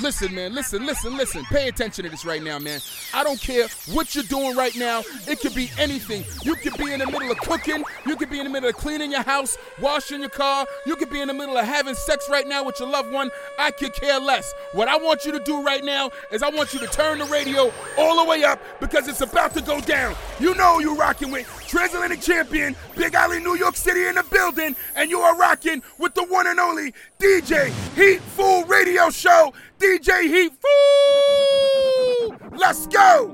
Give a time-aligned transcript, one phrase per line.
[0.00, 1.44] Listen, man, listen, listen, listen.
[1.44, 2.80] Pay attention to this right now, man.
[3.14, 5.02] I don't care what you're doing right now.
[5.28, 6.24] It could be anything.
[6.42, 7.84] You could be in the middle of cooking.
[8.04, 10.66] You could be in the middle of cleaning your house, washing your car.
[10.84, 13.30] You could be in the middle of having sex right now with your loved one.
[13.58, 14.52] I could care less.
[14.72, 17.26] What I want you to do right now is I want you to turn the
[17.26, 20.16] radio all the way up because it's about to go down.
[20.40, 24.74] You know you're rocking with Transatlantic Champion, Big Alley, New York City in the building,
[24.96, 29.52] and you are rocking with the one and only DJ Heatfool Radio Show.
[29.80, 32.36] DJ Heat Fool!
[32.58, 33.32] Let's go!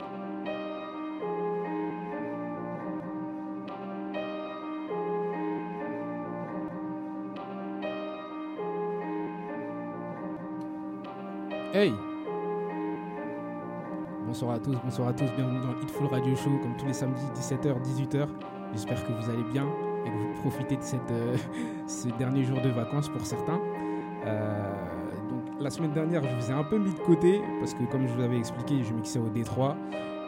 [11.73, 11.93] Hey
[14.27, 17.21] Bonsoir à tous, bonsoir à tous, bienvenue dans Hitful Radio Show comme tous les samedis
[17.35, 18.29] 17h, 18h.
[18.73, 19.67] J'espère que vous allez bien
[20.05, 21.37] et que vous profitez de cette, euh,
[21.87, 23.61] ce dernier jour de vacances pour certains.
[24.27, 24.75] Euh,
[25.29, 28.07] donc la semaine dernière, je vous ai un peu mis de côté parce que comme
[28.07, 29.77] je vous avais expliqué, je mixais au Détroit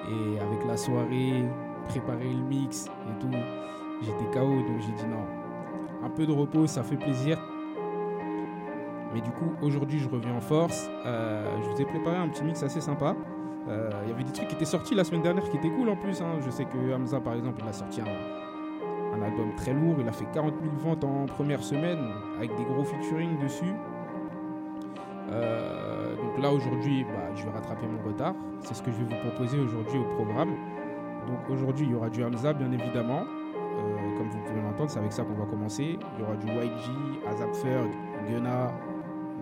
[0.08, 1.44] et avec la soirée,
[1.88, 3.30] préparer le mix et tout,
[4.02, 5.24] j'étais KO donc j'ai dit non.
[6.04, 7.38] Un peu de repos, ça fait plaisir.
[9.14, 10.90] Mais du coup, aujourd'hui, je reviens en force.
[11.04, 13.14] Euh, je vous ai préparé un petit mix assez sympa.
[13.68, 15.88] Euh, Il y avait des trucs qui étaient sortis la semaine dernière qui étaient cool
[15.90, 16.20] en plus.
[16.22, 16.40] hein.
[16.44, 18.04] Je sais que Hamza, par exemple, il a sorti un,
[19.12, 19.96] un album très lourd.
[19.98, 21.98] Il a fait 40 000 ventes en première semaine
[22.36, 23.74] avec des gros featuring dessus.
[25.30, 28.34] Euh, donc là, aujourd'hui, bah, je vais rattraper mon retard.
[28.60, 30.54] C'est ce que je vais vous proposer aujourd'hui au programme.
[31.26, 33.22] Donc aujourd'hui, il y aura du Hamza, bien évidemment.
[33.22, 35.98] Euh, comme vous pouvez l'entendre, c'est avec ça qu'on va commencer.
[36.14, 37.90] Il y aura du YG, Azap Ferg,
[38.28, 38.72] Gunna,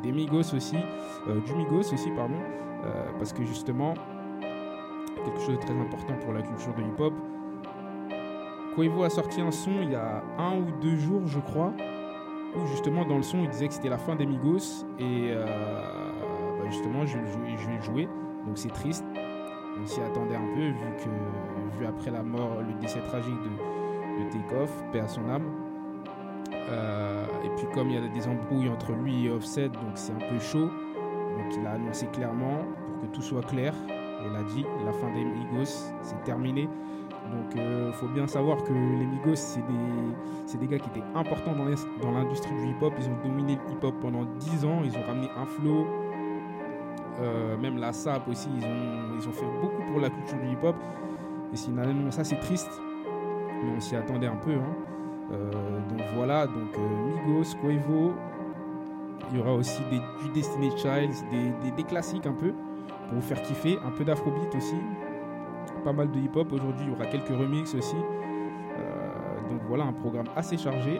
[0.02, 0.76] des Migos aussi,
[1.28, 2.36] euh, du Migos aussi, pardon,
[3.18, 3.92] parce que justement,
[5.24, 7.12] quelque chose de très important pour la culture de hip-hop.
[8.80, 11.74] A sorti un son il y a un ou deux jours, je crois,
[12.56, 15.44] où justement dans le son il disait que c'était la fin des Migos et euh,
[16.58, 18.08] bah, justement je vais le jouer,
[18.46, 19.04] donc c'est triste.
[19.78, 24.24] On s'y attendait un peu vu que vu après la mort, le décès tragique de,
[24.24, 25.44] de Takeoff, paix à son âme.
[26.54, 30.12] Euh, et puis comme il y a des embrouilles entre lui et Offset, donc c'est
[30.12, 30.68] un peu chaud.
[30.68, 33.74] Donc il a annoncé clairement pour que tout soit clair.
[34.24, 36.66] Il a dit la fin des Migos, c'est terminé.
[37.30, 39.62] Donc il faut bien savoir que les Migos, c'est
[40.58, 42.92] des, gars qui étaient importants dans l'industrie du hip-hop.
[42.98, 44.80] Ils ont dominé le hip-hop pendant 10 ans.
[44.84, 45.86] Ils ont ramené un flow.
[47.20, 50.76] Euh, même la SAP aussi, ils ont, fait beaucoup pour la culture du hip-hop.
[51.52, 52.80] Et finalement, ça c'est triste.
[53.62, 54.54] Mais on s'y attendait un peu.
[54.54, 54.74] hein.
[55.32, 55.50] Euh,
[55.90, 58.12] donc voilà, donc euh, Migos, Quavo.
[59.30, 59.80] Il y aura aussi
[60.22, 62.52] du Destiny Childs, des, des- des classiques un peu
[63.08, 64.74] pour vous faire kiffer, un peu d'afrobeat aussi,
[65.80, 66.52] pas mal de hip-hop.
[66.52, 67.96] Aujourd'hui, il y aura quelques remixes aussi.
[67.96, 70.96] Euh, donc voilà, un programme assez chargé.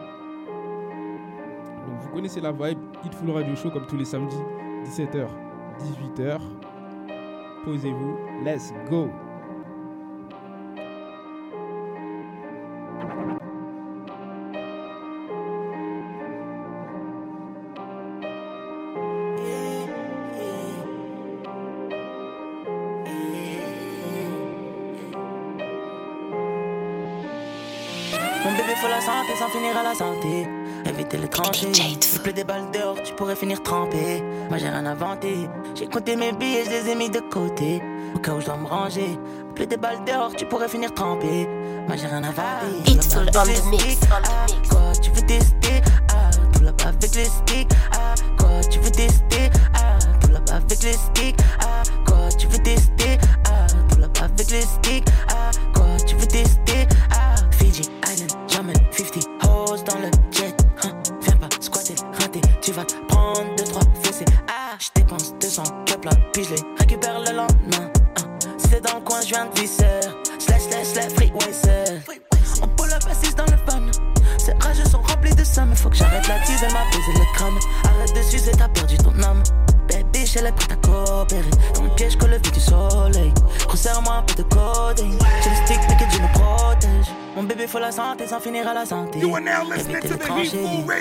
[1.87, 4.37] Donc vous connaissez la vibe, Hitful Radio Show comme tous les samedis,
[4.85, 5.27] 17h,
[5.79, 6.41] 18h.
[7.65, 9.09] Posez-vous, let's go!
[29.41, 30.47] Sans finir à la santé.
[30.85, 31.73] Éviter les tranchées.
[31.75, 34.23] Il pleut des balles dehors, tu pourrais finir trempé.
[34.51, 35.49] Moi j'ai rien inventé.
[35.75, 37.83] J'ai compté mes billets, je les ai mis de côté.
[38.15, 39.19] Au cas où je dois me ranger.
[39.55, 41.49] Pleut des balles dehors, tu pourrais finir trempé.
[41.89, 42.69] Moi j'ai rien inventé.
[42.87, 44.47] Hitful on the mix, Ah.
[44.69, 45.81] Quoi, tu veux tester?
[46.13, 47.71] Ah, tout là-bas avec les sticks.
[47.93, 48.90] Ah, quoi, tu veux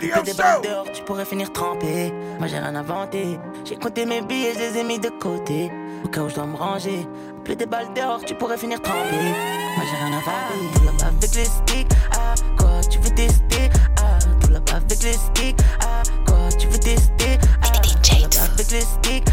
[0.08, 0.38] Radio des Show.
[0.38, 2.14] balles dehors, tu pourrais finir trempé.
[2.40, 3.38] Moi, j'ai rien inventé.
[3.66, 5.72] J'ai compté mes billets, je les ai mis de côté.
[6.06, 7.06] Au cas où je dois me ranger.
[7.44, 9.16] Pleut des balles dehors, tu pourrais finir trempé.
[9.16, 10.74] Moi, j'ai rien inventé.
[10.74, 11.92] Tout là-bas avec les sticks.
[12.14, 13.70] Ah, quoi, tu veux tester?
[13.98, 15.60] Ah, tout là-bas avec les sticks.
[15.82, 17.38] Ah, quoi, tu veux tester?
[17.62, 17.68] Ah,
[18.54, 19.26] avec les sticks.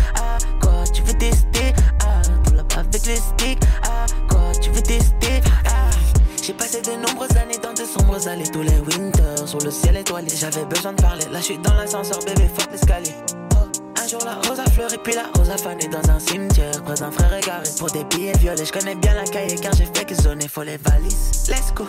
[10.49, 13.17] J'avais besoin de parler, là je suis dans l'ascenseur, bébé, fuck l'escalier.
[13.57, 13.67] Oh,
[14.01, 16.85] Un jour la rose a fleuri, puis la rose a fané dans un cimetière.
[16.85, 18.65] Près d'un frère égaré pour des billets violets.
[18.65, 21.49] Je connais bien la cahier car j'ai fait que zoner, faut les valises.
[21.49, 21.89] Let's go.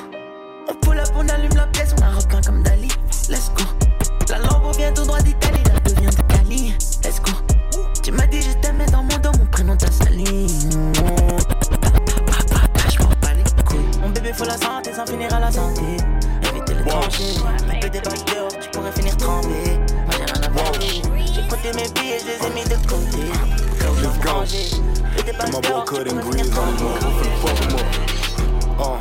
[0.68, 2.88] On pull up, on allume la pièce, on a requin comme Dali.
[3.30, 3.64] Let's go.
[4.28, 5.47] La lampe vient tout droit d'Italie,
[22.90, 24.46] Let's go.
[25.40, 27.88] And my boy pourrais finir on motherfucker, fuck him up.
[28.80, 28.98] Uh,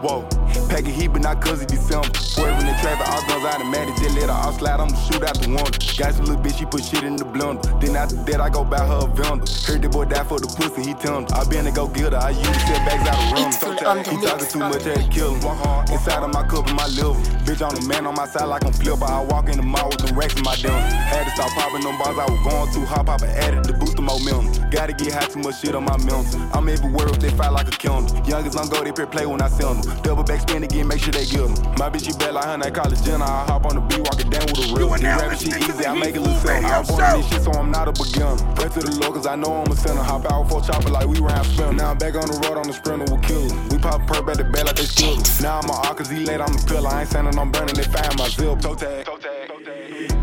[0.00, 0.39] whoa.
[0.80, 2.08] Pack a heat, but not cause it's December.
[2.18, 3.94] Swerving in traffic, all guns automatic.
[3.96, 5.68] Just let her all slide, I'ma shoot out the window.
[5.98, 7.60] Got some little bitch, she put shit in the blender.
[7.80, 9.44] Then after that, I go buy her a vendor.
[9.68, 11.28] Heard the boy die for the pussy, he tender.
[11.34, 13.48] I been to go get her, I use to set bags out of room.
[13.52, 15.92] It's full He talking too much, had to kill him.
[15.92, 17.20] Inside of my cup and my liver.
[17.44, 19.04] Bitch on the man on my side like I'm flipper.
[19.04, 20.80] I walk in the mall with them racks in my dinner.
[21.12, 23.96] Had to stop popping them bars, I was going too hot, pop added to boost
[23.96, 24.48] the momentum.
[24.70, 26.40] Gotta get high, too much shit on my mental.
[26.56, 28.08] I'm everywhere if they fight like a candle.
[28.24, 30.02] Youngest on go, they play when I send them.
[30.02, 31.54] Double back spin again, make sure they get them.
[31.76, 33.24] My bitch, she bad like call it Jenna.
[33.24, 34.80] I hop on the beat, walk it down with a.
[34.80, 36.70] You This now rapping shit easy, I make it look simple.
[36.70, 38.36] I'm born in this shit, so I'm not a beginner.
[38.54, 40.02] Pray to the Lord, cause I know I'm a sinner.
[40.02, 41.72] Hop out for chopper like we round spinner.
[41.72, 43.52] Now I'm back on the road on the sprinter with killers.
[43.70, 45.42] We pop perp at the bed like they skillers.
[45.42, 46.88] Now I'm a R cause he laid on the pillar.
[46.90, 48.60] I ain't saying I'm burning, they find my zip.
[48.60, 49.06] Toe tag.
[49.06, 49.79] Toe tag.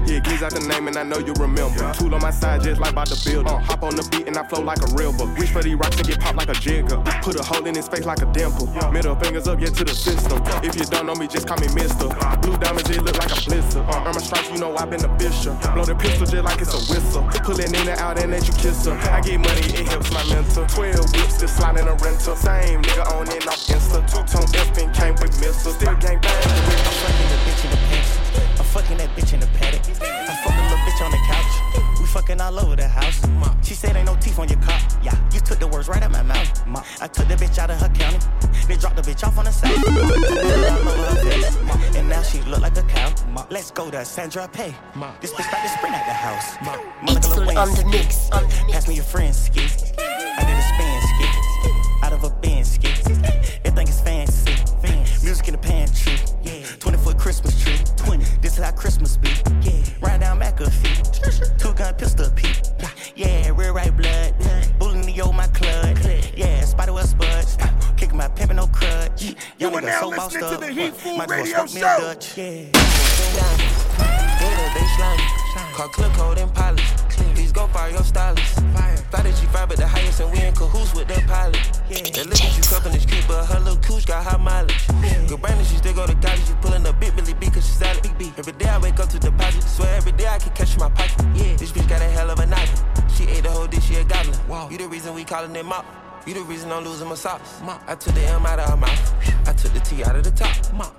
[0.08, 1.84] Yeah, G's out the name and I know you remember.
[1.92, 3.52] Tool on my side just like about the builder.
[3.52, 5.28] Uh, hop on the beat and I flow like a river.
[5.36, 6.96] Reach for these rocks and get popped like a jigger.
[7.20, 8.72] Put a hole in his face like a dimple.
[8.90, 10.40] Middle fingers up, yeah, to the system.
[10.64, 12.08] If you don't know me, just call me mister.
[12.40, 13.84] Blue diamonds, it look like a blister.
[13.84, 15.60] Uh, Irma stripes, you know I've been a bishop.
[15.76, 17.28] Blow the pistol just like it's a whistle.
[17.44, 18.96] Pull it in and out and let you kiss her.
[19.12, 20.64] I get money, it helps my mental.
[20.72, 22.36] 12 whips, just slide in a rental.
[22.40, 24.00] Same nigga on and off Insta.
[24.08, 25.76] Two tone F and came with missile.
[25.76, 26.32] Still gang bang.
[26.32, 28.17] I'm fucking the bitch in the pants.
[28.78, 29.82] I'm fucking that bitch in the paddock.
[29.90, 32.00] I fuck a little bitch on the couch.
[32.00, 33.20] We fucking all over the house.
[33.68, 34.80] She said ain't no teeth on your car.
[35.02, 36.48] Yeah, you took the words right out my mouth.
[37.02, 38.20] I took the bitch out of her county.
[38.68, 39.74] Then dropped the bitch off on the side.
[39.74, 41.58] All over her face.
[41.96, 43.12] And now she look like a cow.
[43.50, 44.76] Let's go to Sandra Pay.
[45.22, 46.58] This bitch about to sprint out the house.
[46.62, 48.30] On the mix.
[48.30, 48.72] On the mix.
[48.72, 49.62] Pass me your friend's ski.
[49.98, 51.26] I did a spin ski.
[52.04, 52.90] Out of a bin ski.
[53.66, 54.54] Everything is fancy.
[55.24, 56.14] Music in the pantry.
[56.80, 57.57] 20 foot Christmas
[58.58, 58.58] tree.
[58.58, 58.58] 20.
[58.58, 59.30] This is how Christmas be.
[60.02, 61.58] Ride down McAfee.
[61.58, 62.72] Two gun pistol Pete.
[63.16, 64.34] Yeah, real right blood.
[64.80, 65.98] Bullying the yo, oh, my club.
[66.36, 67.58] Yeah, spider web spuds.
[67.98, 69.36] Kicking my pimpin' no crud.
[69.60, 70.60] Young You are now so listening to up.
[70.60, 71.98] the Heat Food Might as well Radio Show.
[71.98, 72.38] a Dutch.
[72.38, 72.66] Yeah.
[74.76, 75.74] baseline.
[75.74, 77.07] Call clip code and polish.
[77.58, 78.54] Go fire your stylist.
[79.10, 81.58] Thought that you five, but the highest, and we in cahoots with the pilot.
[82.14, 84.86] That look at you cuffing the street, but her little cooch got high mileage.
[85.28, 86.46] Good Brandon, she still go to college.
[86.46, 88.04] She pulling up big Billy B, cause she solid.
[88.04, 88.32] Big B.
[88.38, 89.64] Every day I wake up to deposit.
[89.64, 91.26] Swear every day I can catch my pocket.
[91.34, 92.84] Yeah, this bitch got a hell of a knife.
[93.16, 94.38] She ate the whole dish, she a goblin.
[94.48, 94.70] Wow.
[94.70, 96.07] You the reason we calling them up.
[96.28, 97.62] You the reason I'm losing my socks.
[97.88, 99.48] I took the M out of her mouth.
[99.48, 100.52] I took the T out of the top.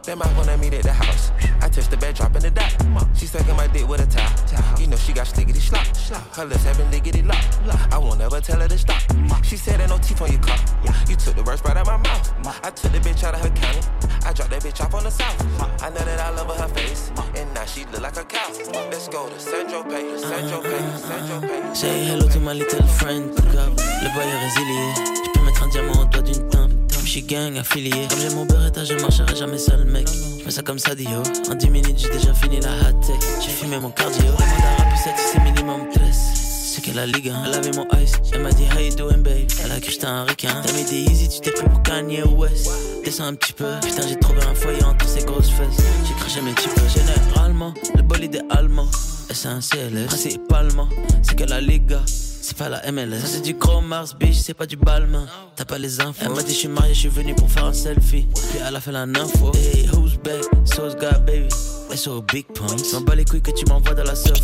[0.05, 1.33] That mouth when I meet at the house.
[1.61, 2.75] I touched the bed, dropping the dot.
[3.15, 4.81] She sucking my dick with a towel.
[4.81, 5.85] You know she got slickety slop.
[6.35, 7.45] Her lips having lickety lock.
[7.93, 9.03] I won't ever tell her to stop.
[9.45, 10.57] She said ain't no teeth on your car.
[11.07, 12.65] You took the verse right out of my mouth.
[12.65, 13.85] I took the bitch out of her county.
[14.25, 15.37] I dropped that bitch off on the south.
[15.83, 17.13] I know that I love her face.
[17.37, 18.49] And now she look like a cow.
[18.91, 21.75] Let's go to Sandro Pay, Sandro Pay, Sandro Pay.
[21.75, 23.29] Say hello to my little friend.
[24.01, 25.18] Le boy est
[25.63, 26.71] un diamant au doigt d'une teinte.
[27.05, 28.07] Je suis gang affilié.
[28.11, 30.07] Comme j'ai mon beretta, je marcherai jamais seul, mec.
[30.39, 31.23] Je fais ça comme ça, Dio.
[31.51, 33.17] En 10 minutes, j'ai déjà fini la hot tech.
[33.43, 34.21] J'ai fumé mon cardio.
[34.21, 36.05] Demande à Rapusette, c'est minimum 13.
[36.13, 37.45] C'est que la Ligue 1.
[37.47, 38.13] Elle avait mon ice.
[38.33, 39.49] Elle m'a dit, how you doing, babe?
[39.65, 40.63] Elle a cru que j'étais un requin.
[40.63, 42.71] T'as mis des easy, tu t'es pris pour Kanye West.
[43.05, 43.73] Descends un petit peu.
[43.81, 45.83] Putain, j'ai trouvé un foyer entre ces grosses fesses.
[46.07, 46.83] J'ai craché mes peu.
[46.95, 48.89] Généralement, le bolide est allemand.
[49.35, 50.07] CLS.
[50.07, 50.89] Principalement,
[51.23, 52.01] c'est que la Liga.
[52.07, 53.21] C'est pas la MLS.
[53.27, 55.27] C'est du gros Mars, bitch, c'est pas du balmain.
[55.55, 56.23] T'as pas les infos.
[56.25, 58.27] Elle m'a dit, je suis marié, je suis venu pour faire un selfie.
[58.51, 59.53] Puis elle a fait la info.
[59.55, 60.43] Hey, who's back?
[60.65, 61.49] So's got baby.
[61.95, 62.77] SO big points.
[62.95, 64.41] M'en bats les couilles que tu m'envoies dans la surf.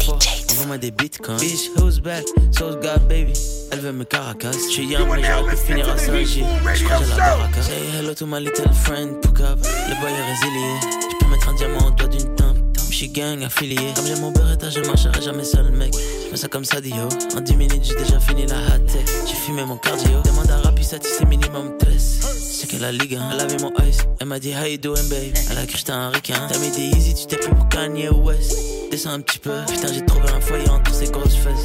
[0.50, 1.38] Envoie-moi des bitcoins.
[1.38, 2.24] Bitch, who's back?
[2.50, 3.32] So's got baby.
[3.72, 4.52] Elle veut me caracas.
[4.52, 6.44] Je suis young, mais j'aurais pu finir à Saint-Gilles.
[6.74, 7.62] Je crois que la baraka.
[7.62, 9.62] Say hello to my little friend, Poucave.
[9.88, 11.10] Le boy est résilié.
[11.10, 12.63] Je peux mettre un diamant au doigt d'une teinte.
[13.04, 13.92] Je suis gang affilié.
[13.94, 15.92] Comme j'ai mon beretta, je marcherai jamais seul, mec.
[15.92, 17.06] Je fais ça comme ça, Dio.
[17.36, 19.04] En 10 minutes, j'ai déjà fini la hot tech.
[19.26, 20.22] J'ai fumé mon cardio.
[20.24, 22.20] Demande à Rapusette, c'est minimum 13.
[22.32, 23.30] C'est que la Ligue 1.
[23.32, 23.98] Elle avait mon ice.
[24.20, 25.34] Elle m'a dit, how you doing, babe?
[25.50, 26.48] Elle a cru que j'étais un requin.
[26.48, 28.56] T'as mis des easy, tu t'es pris pour Kanye West.
[28.90, 29.52] Descends un petit peu.
[29.68, 31.62] Putain, j'ai trouvé un foyer entre ces grosses fesses.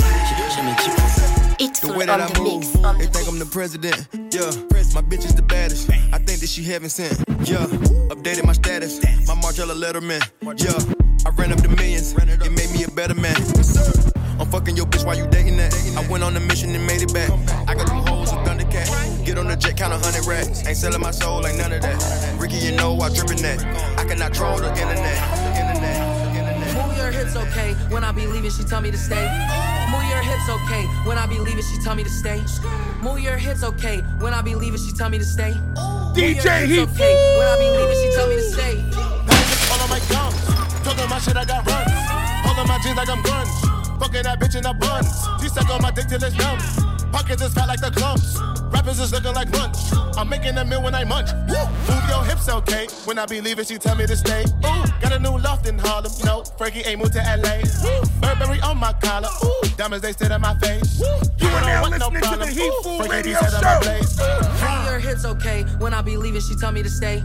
[0.54, 0.90] J'ai mes petits
[1.62, 2.64] It's The way on that I the move,
[2.98, 4.08] they the think I'm the president.
[4.34, 4.52] Yeah,
[4.94, 5.90] my bitch is the baddest.
[6.12, 7.24] I think that she heaven sent.
[7.46, 7.66] Yeah,
[8.10, 9.00] updated my status.
[9.28, 10.22] My Margiela Letterman.
[10.58, 12.14] Yeah, I ran up the millions.
[12.14, 13.36] It made me a better man.
[14.40, 15.74] I'm fucking your bitch while you dating that.
[15.98, 17.30] I went on a mission and made it back.
[17.68, 19.26] I got them hoes with Thundercat.
[19.26, 20.66] Get on the jet, count a hundred racks.
[20.66, 22.36] Ain't selling my soul, ain't none of that.
[22.40, 23.60] Ricky, you know I drippin' that.
[24.00, 25.20] I cannot troll the internet.
[26.74, 27.74] Move your hips, okay.
[27.92, 29.28] When I be leaving, she tell me to stay.
[29.92, 30.86] Move your hips, okay.
[31.04, 32.42] When I be leaving, she tell me to stay.
[33.02, 34.00] Move your hips, okay.
[34.20, 35.52] When I be leaving, she tell me to stay.
[36.16, 37.38] DJ hips, Heat okay.
[37.38, 38.84] When I be leaving, she tell me to stay.
[39.72, 40.29] All of my gums.
[41.00, 41.92] Talking my shit, I got runs.
[42.46, 43.50] All of my jeans like I'm guns.
[44.00, 45.08] Fucking that bitch in the buns.
[45.42, 46.60] She suck on my dick till it's numb.
[47.14, 48.38] Pockets is fat like the clumps.
[48.70, 49.78] Rappers is looking like lunch.
[50.18, 51.32] I'm making a meal when I munch.
[51.48, 51.56] Woo.
[51.88, 52.88] Move your hips, okay.
[53.06, 54.44] When I be leaving, she tell me to stay.
[54.44, 56.12] Ooh, got a new loft in Harlem.
[56.26, 57.64] No, Frankie ain't moved to LA.
[57.82, 58.04] Woo.
[58.20, 59.30] Burberry on my collar.
[59.46, 61.00] Ooh, diamonds they sit in my face.
[61.00, 63.64] You are don't now want listening to the Heat Ooh, Food Frankie Radio D set
[63.64, 64.76] up my Show.
[64.76, 65.64] Move your hips, okay.
[65.80, 67.24] When I be leaving, she tell me to stay.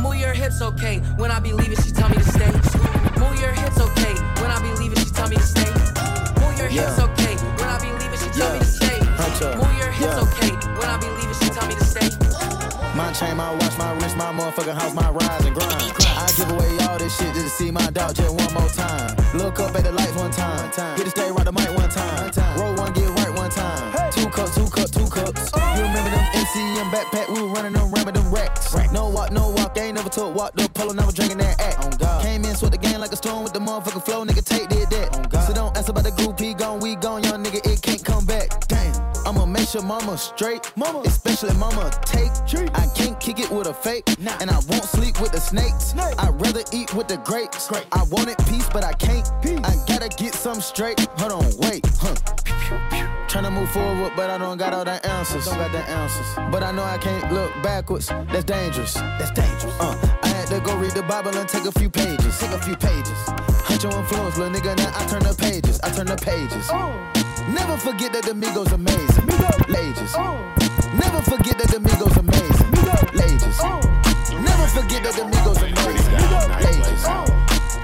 [0.00, 0.98] Move your hips, okay.
[1.16, 2.77] When I be leaving, she tell me to stay.
[3.18, 4.14] Move your hips, okay.
[4.40, 5.70] When I be leaving, she tell me to stay.
[6.40, 7.04] Move your hips, Yeah.
[7.04, 7.34] okay.
[7.58, 8.64] When I be leaving, she tell me Yeah.
[8.64, 8.98] to stay.
[9.20, 9.40] Hunch.
[9.60, 10.24] Move your hips, Yeah.
[10.26, 10.50] okay.
[10.78, 12.08] When I be leaving, she tell me to stay.
[12.94, 15.82] My chain, my watch, my wrist, my motherfucking house, my rise and grind.
[16.18, 19.14] I give away all this shit just to see my dog just one more time.
[19.34, 20.70] Look up at the lights one time.
[20.96, 22.30] Get the stage right the mic one time.
[22.58, 24.10] Roll one, get right one time.
[24.12, 25.50] Two cups, two cups, two cups.
[25.76, 27.28] You remember them NCM backpack?
[27.32, 28.74] We were running them, ramming them racks.
[28.92, 29.57] No walk, no walk.
[39.68, 42.32] Sure mama straight, mama, especially mama take.
[42.74, 44.08] I can't kick it with a fake,
[44.40, 45.94] and I won't sleep with the snakes.
[45.94, 47.70] I'd rather eat with the grapes.
[47.92, 49.28] I wanted peace, but I can't.
[49.66, 50.98] I gotta get some straight.
[51.18, 52.14] Hold on, wait, huh?
[53.28, 55.44] Tryna move forward, but I don't got all the answers.
[55.44, 56.50] Don't got the answers.
[56.50, 58.06] But I know I can't look backwards.
[58.08, 58.94] That's dangerous.
[58.94, 59.74] That's dangerous.
[59.78, 62.38] Uh, I had to go read the Bible and take a few pages.
[62.38, 63.18] Take a few pages.
[63.68, 64.78] Hunt your influence, little nigga.
[64.78, 65.78] Now I turn the pages.
[65.80, 66.70] I turn the pages.
[67.48, 69.24] Never forget that the Migos amazing.
[69.72, 70.12] Lages.
[70.92, 72.68] Never forget that the Migos amazing.
[73.16, 73.58] Lages.
[74.36, 76.12] Never forget that the Migos amazing.
[76.60, 77.02] Lages.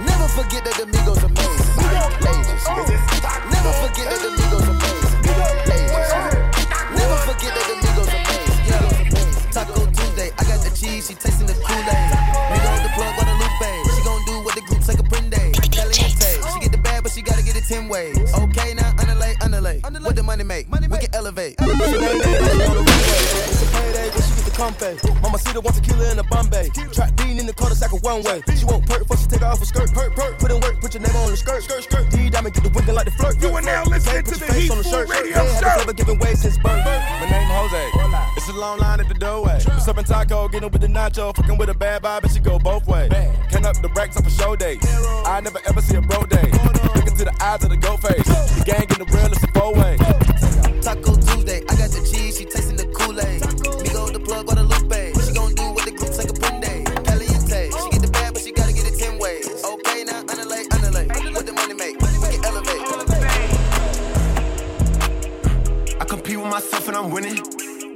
[0.04, 1.80] Never forget that the Migos amazing.
[2.20, 2.64] Lages.
[3.48, 5.24] Never forget that the Migos amazing.
[5.64, 6.12] Lages.
[6.92, 9.50] Never forget that the Migos amazing.
[9.50, 12.10] Taco Tuesday, I got the cheese, she tasting the Kool-Aid.
[12.52, 13.70] Nigga on the plug on the Lupe.
[13.96, 14.94] She gon' do what the group say.
[15.74, 16.30] Caliente.
[16.52, 18.23] She get the bag, but she gotta get it 10 ways.
[20.04, 20.68] What the money make?
[20.68, 21.56] Money We can elevate.
[21.58, 22.84] She ain't the runway.
[22.84, 24.94] It's a payday, but she get the compay.
[25.22, 26.68] Mama see the one tequila in the Bombay.
[26.92, 28.44] Trap Dean in the cul de one way.
[28.52, 29.88] She won't perk before she take her off her skirt.
[29.96, 30.38] Perk, perk.
[30.38, 31.62] Put in work, put your name on the skirt.
[31.62, 32.10] Skirt, skirt.
[32.10, 33.40] D diamond, get the wiggin' like the flirt.
[33.40, 35.68] You are now listening to the Heatfool Radio Had Show.
[35.68, 36.84] a flavor giving way since birth.
[36.84, 37.84] My name is Jose.
[38.36, 39.56] It's a long line at the doorway.
[39.64, 42.40] What's up in taco, getting with the nacho, fucking with a bad vibe, and she
[42.40, 43.08] go both ways.
[43.48, 44.76] Can up the racks off a show day.
[45.24, 46.50] I never ever see a bro day.
[46.94, 48.28] Look into the eyes of the goat face.
[48.58, 49.13] The gang in the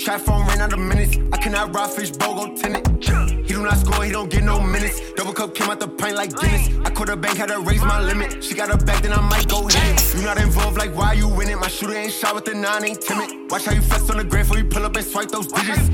[0.08, 1.18] Trap phone ran out of minutes.
[1.34, 3.04] I cannot ride fish, bogo tenant.
[3.46, 5.12] He do not score, he don't get no minutes.
[5.12, 6.70] Double cup came out the pint like Guinness.
[6.82, 8.42] I caught a bank, had to raise my limit.
[8.42, 10.14] She got her back, then I might go hit it.
[10.14, 11.58] You not involved, like why you win it?
[11.58, 13.50] My shooter ain't shot with the nine, ain't timid.
[13.50, 15.90] Watch how you flex on the gram before you pull up and swipe those digits.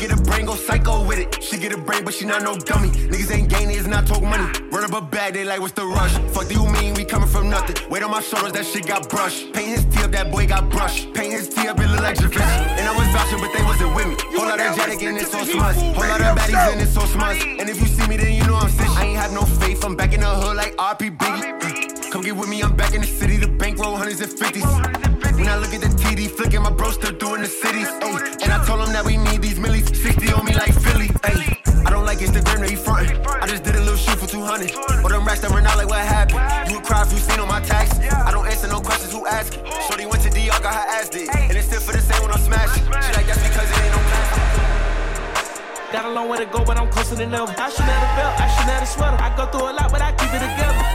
[0.00, 1.42] She get a brain, go psycho with it.
[1.42, 2.88] She get a brain, but she not no dummy.
[2.88, 4.50] Niggas ain't gaining, it's not talk money.
[4.72, 6.14] Run up a bag, they like, what's the rush?
[6.32, 7.76] Fuck do you mean we coming from nothing?
[7.90, 9.52] Weight on my shoulders, that shit got brushed.
[9.52, 11.12] Paint his tee up, that boy got brushed.
[11.12, 12.40] Paint his tee up, it look like Javis.
[12.40, 14.16] And I was vouching, but they wasn't with me.
[14.38, 15.76] Whole lot of Jatic and it's so smart.
[15.76, 17.36] Whole lot of baddies and it's so smart.
[17.36, 18.88] And if you see me, then you know I'm sick.
[18.88, 22.10] I ain't have no faith, I'm back in the hood like RP Biggie.
[22.10, 23.36] Come get with me, I'm back in the city.
[23.36, 25.09] The bankroll hundreds and fifties.
[25.36, 27.88] When I look at the TD flicking, my bro still doing the cities.
[27.88, 28.42] Ayy.
[28.42, 29.86] And I told him that we need these millies.
[29.86, 31.08] 60 on me like Philly.
[31.28, 31.60] Ayy.
[31.86, 33.18] I don't like Instagram, they frontin'.
[33.26, 34.74] I just did a little shoot for 200.
[35.02, 36.68] All them racks that run out like what happened.
[36.68, 37.98] You would cry if you seen on my tax.
[37.98, 39.54] I don't answer no questions, who ask?
[39.88, 41.28] Shorty went to DR, got her ass did.
[41.34, 42.84] And it's still for the same when I'm smashing.
[42.84, 45.92] She like that's because it ain't no plastic.
[45.92, 47.50] Got a long way to go, but I'm closer than ever.
[47.56, 49.18] I should have a belt, I should have a sweater.
[49.18, 50.89] I go through a lot, but I keep it together.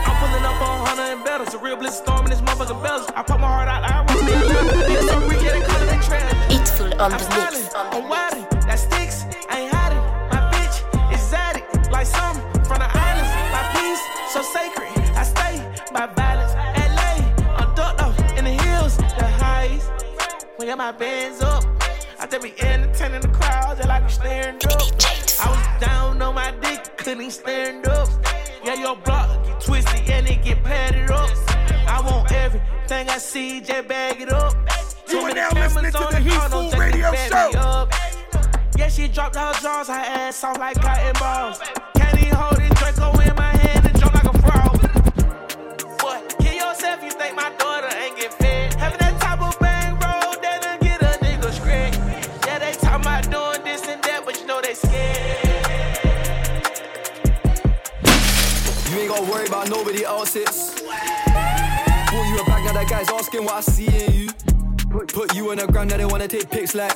[1.16, 1.44] And better.
[1.44, 3.06] It's a real bliss storm in this motherfucking bells.
[3.14, 4.80] I put my heart out, I a level.
[4.92, 5.98] It's so freaky, they call it a.
[6.54, 7.74] Eatful on I'm the mix.
[7.74, 10.02] I'm wildin', that sticks, I ain't hiding.
[10.32, 10.76] My bitch
[11.12, 12.36] is exotic, like some
[12.68, 13.32] from the islands.
[13.54, 14.90] My peace, so sacred.
[15.16, 15.54] I stay
[15.92, 16.52] by balance.
[16.96, 17.12] LA,
[17.56, 19.88] I'm ducked up in the hills, the highs.
[20.58, 21.64] We got my bands up.
[22.18, 24.80] I just be entertaining the crowd, just like I'm staring up.
[25.40, 28.08] I was down on my dick, couldn't stand up.
[28.66, 31.30] Yeah, your block get twisted and it get padded up.
[31.86, 34.56] I want everything I see, just bag it up.
[35.08, 37.56] You are now listening to on the Heatfool Radio Show.
[37.60, 37.92] up.
[38.76, 41.60] Yeah, she dropped her drawers, her ass off like cotton balls.
[41.94, 43.55] Can't even hold it, Draco in my
[59.30, 60.80] Worry about nobody else's.
[60.86, 64.28] Bought you a bag, now that guy's asking what I see in you.
[65.08, 66.94] Put, you on the ground, now they wanna take pics like.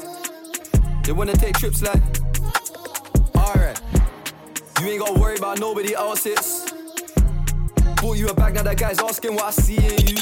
[1.03, 2.01] They wanna take trips like.
[3.35, 3.81] Alright.
[4.81, 6.73] You ain't gotta worry about nobody else's.
[8.01, 10.17] Bought you a bag, now that guy's asking what I see in you.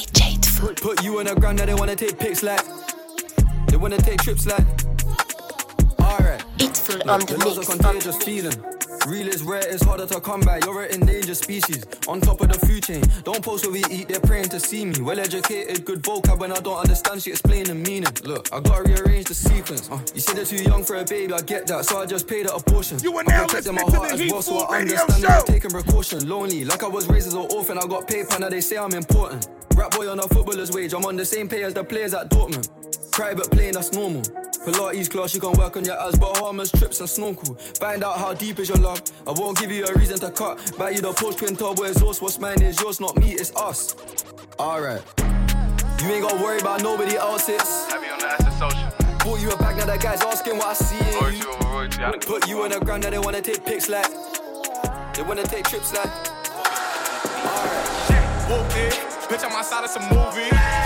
[0.58, 2.64] Put, put you on the ground, now they wanna take pics like.
[3.68, 4.66] They wanna take trips like.
[6.00, 6.42] Alright.
[6.58, 7.68] It's full on the the love's a mix.
[7.68, 8.77] contagious feeling.
[9.08, 10.60] Real is rare, it's harder to come by.
[10.64, 13.02] You're an endangered species, on top of the food chain.
[13.24, 15.00] Don't post where we eat, they're praying to see me.
[15.00, 16.38] Well educated, good vocab.
[16.38, 18.12] When I don't understand, she explain the meaning.
[18.24, 19.90] Look, I gotta rearrange the sequence.
[19.90, 22.28] Uh, you said they're too young for a baby, I get that, so I just
[22.28, 22.98] paid her a portion.
[23.00, 25.22] You I'm now listening my to heart the as Heat well, so I Radio understand
[25.22, 25.28] Show.
[25.28, 26.28] that I'm taking precaution.
[26.28, 28.92] Lonely, like I was raised as an orphan, I got paper, now they say I'm
[28.92, 29.48] important.
[29.74, 32.28] Rap boy on a footballer's wage, I'm on the same pay as the players at
[32.28, 32.68] Dortmund.
[33.18, 34.22] Private plane, that's normal.
[34.64, 37.56] Pilates class, you can work on your ass, Bahamas trips and snorkel.
[37.80, 39.02] Find out how deep is your love.
[39.26, 40.72] I won't give you a reason to cut.
[40.78, 42.22] Buy you the Porsche twin turbo exhaust.
[42.22, 43.96] What's mine is yours, not me, it's us.
[44.60, 45.02] Alright.
[45.18, 47.60] You ain't gotta worry about nobody else's.
[47.90, 49.18] Have you on the asset social?
[49.24, 51.68] Bought you a bag, now that guy's asking what I see in Royalty you.
[51.68, 52.04] royalty.
[52.04, 54.06] I Put you on the ground, now they wanna take pics like.
[55.14, 56.06] They wanna take trips like.
[58.48, 58.92] Whooped it.
[59.26, 60.77] Bitch, I'm outside of some movie.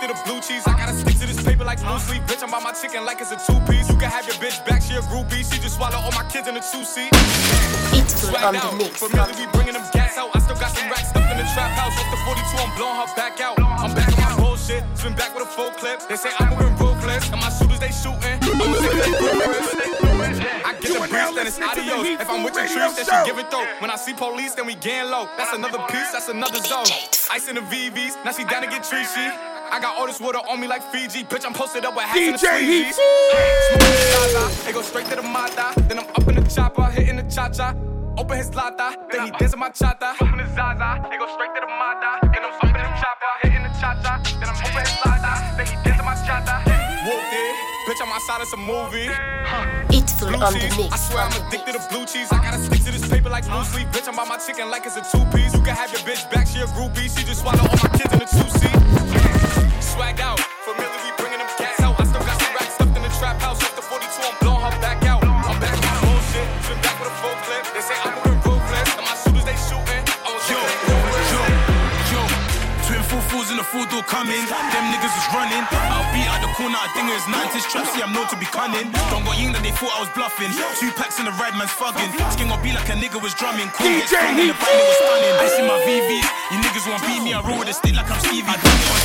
[0.00, 0.64] Blue cheese, I addicted to blue cheese.
[0.64, 2.22] I gotta stick to this paper like blue sleep.
[2.24, 3.84] Bitch, I'm by my chicken like it's a two piece.
[3.90, 5.44] You can have your bitch back, she a groupie.
[5.44, 7.12] She just swallow all my kids in a two seat.
[7.12, 8.80] On Swag out.
[8.96, 10.32] Familiar, we bringing them gas out.
[10.32, 11.92] I still got some racks stuffed in the trap house.
[12.00, 13.60] Off the 42, I'm blowing her back out.
[13.60, 14.82] I'm back on my bullshit.
[14.96, 16.00] Spin back with a full clip.
[16.08, 17.28] They say I'm moving ruthless.
[17.28, 18.40] And my shooters, they shooting.
[18.40, 20.00] I'm sick of they.
[20.64, 22.06] I get the breeze, then it's adios.
[22.16, 23.68] If I'm with the trees, then she give it though.
[23.80, 25.28] When I see police, then we gang low.
[25.36, 26.88] That's another piece, that's another zone.
[27.30, 29.59] Ice in the VVs, now she down to get treachy.
[29.70, 31.22] I got all this water on me like Fiji.
[31.24, 32.86] Bitch, I'm posted up with hats and the DJ Heat.
[32.90, 33.70] squeegees.
[33.70, 35.72] Smoking the it go straight to the mata.
[35.86, 37.74] Then I'm up in the chopper, hitting the cha cha.
[38.18, 40.12] Open his lata, then he dancing my chata.
[40.20, 42.18] Open the Zaza, it go straight to the mata.
[42.34, 44.18] Then I'm up in the chopper, hitting the cha cha.
[44.40, 46.54] Then I'm open his lata, then he dancing my chata.
[47.06, 47.54] Whooped it,
[47.86, 49.08] bitch, I'm outside of some movie.
[49.94, 50.92] It's Blue on the cheese, mix.
[50.92, 52.28] I swear I'm addicted to blue cheese.
[52.32, 53.88] I gotta stick to this paper like blue sleep.
[53.94, 55.54] Bitch, I'm by my chicken like it's a two piece.
[55.54, 57.08] You can have your bitch back, she a groupie.
[57.08, 59.29] She just swallow all my kids in a two seat.
[59.80, 61.98] Swag out, familiar, we bringing them cats out.
[62.00, 63.60] I still got some racks stuffed in the trap house.
[63.62, 65.22] Off the 42, I'm blowing her back out.
[65.24, 67.64] I'm back on my bullshit, spin back with a full clip.
[67.74, 70.02] They say I'm moving ruthless, and my shooters they shooting.
[70.24, 71.42] I'm a Yo, yo,
[72.12, 72.22] yo.
[72.86, 74.42] Twin full fools in the full door coming.
[74.50, 75.62] Them niggas was running.
[75.70, 77.86] I'll be out the corner, I think it's 90s trap.
[77.94, 78.90] See, I'm known to be cunning.
[79.14, 80.50] Don't go ying that they thought I was bluffing.
[80.80, 82.10] Two packs in the ride, man's fucking.
[82.34, 83.70] Skin gon' be like a nigga was drumming.
[83.78, 85.34] Cool, DJ get strong in the band, it was stunning.
[85.38, 86.28] I see my VVs.
[86.50, 87.30] You niggas won't beat me.
[87.30, 88.50] I roll with a stick like I'm Stevie.
[88.50, 89.00] I done it on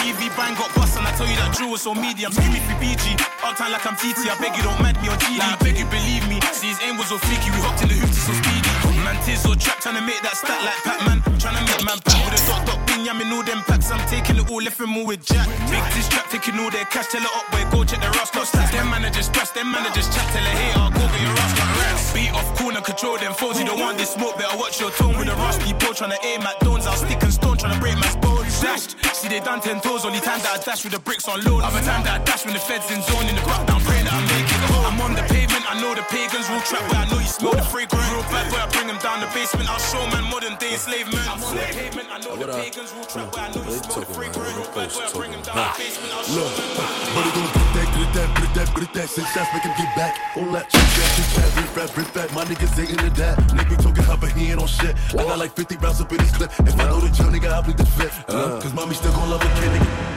[0.00, 0.36] CCTV.
[0.36, 2.32] Bang got bust, and I tell you that Drew was so medium.
[2.32, 3.16] Give me free BG.
[3.44, 4.28] Uptime like I'm TT.
[4.28, 5.38] I beg you don't mad me on GD.
[5.38, 6.40] Like, I beg you believe me.
[6.52, 7.50] See his aim was so flicky.
[7.52, 8.72] We hopped in the hoops, so speedy.
[9.04, 11.20] Man, tis so trap, trying to make that stat like Pac-Man.
[11.40, 13.04] Trying to make man pack with a dot dot bin.
[13.10, 13.90] Me know them packs.
[13.90, 15.48] I'm taking it all, left them all with Jack.
[15.66, 17.08] Big this trap, taking all their cash.
[17.10, 18.46] Tell it up, boy, go check the roster.
[18.46, 20.22] Stats, them managers press, them managers chat.
[20.30, 21.66] Tell a hater, go get your roster.
[22.14, 23.58] Beat off corner, control them foes.
[23.58, 25.94] You don't want this smoke, better watch your tone with a rusty pole.
[25.94, 28.60] Trying to aim at dones, I'll stick and stone, trying to break my bones.
[28.60, 28.94] Dashed,
[29.30, 30.04] see they done ten toes.
[30.04, 31.62] Only time that I dash with the bricks on load.
[31.62, 34.04] Other time that I dash when the feds in zone in the back down, praying
[34.04, 34.84] that I make it home.
[34.90, 37.54] I'm on the pavement, I know the pagans rule trap, but I know you smell
[37.54, 38.10] the fragrance.
[38.10, 39.70] Real bad boy, I bring them down the basement.
[39.70, 41.22] I'll show man modern day enslavement.
[41.30, 44.02] I'm on the pavement, I know the pagans rule trap, but I know you smell
[44.02, 44.50] the fragrance.
[44.50, 46.10] Real bad boy, I bring them down the basement.
[46.10, 46.98] I'll show man.
[47.14, 47.59] but it gon'
[48.00, 49.08] get that, get that, get that, get that.
[49.08, 50.16] Six shots, make him get back.
[50.36, 52.32] All that chit chat, chit chat, rip rap, rip back.
[52.34, 53.38] My niggas ain't into that.
[53.56, 54.96] Nigga talking hot, but he ain't on shit.
[55.12, 56.50] I got like 50 rounds up in his clip.
[56.60, 58.24] If I know the drill, nigga, I plead the fifth.
[58.28, 60.16] Uh, Cause mommy still gon' love a kid, nigga.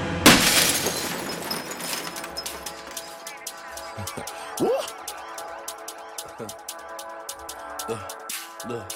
[7.89, 7.99] Look,
[8.69, 8.93] look,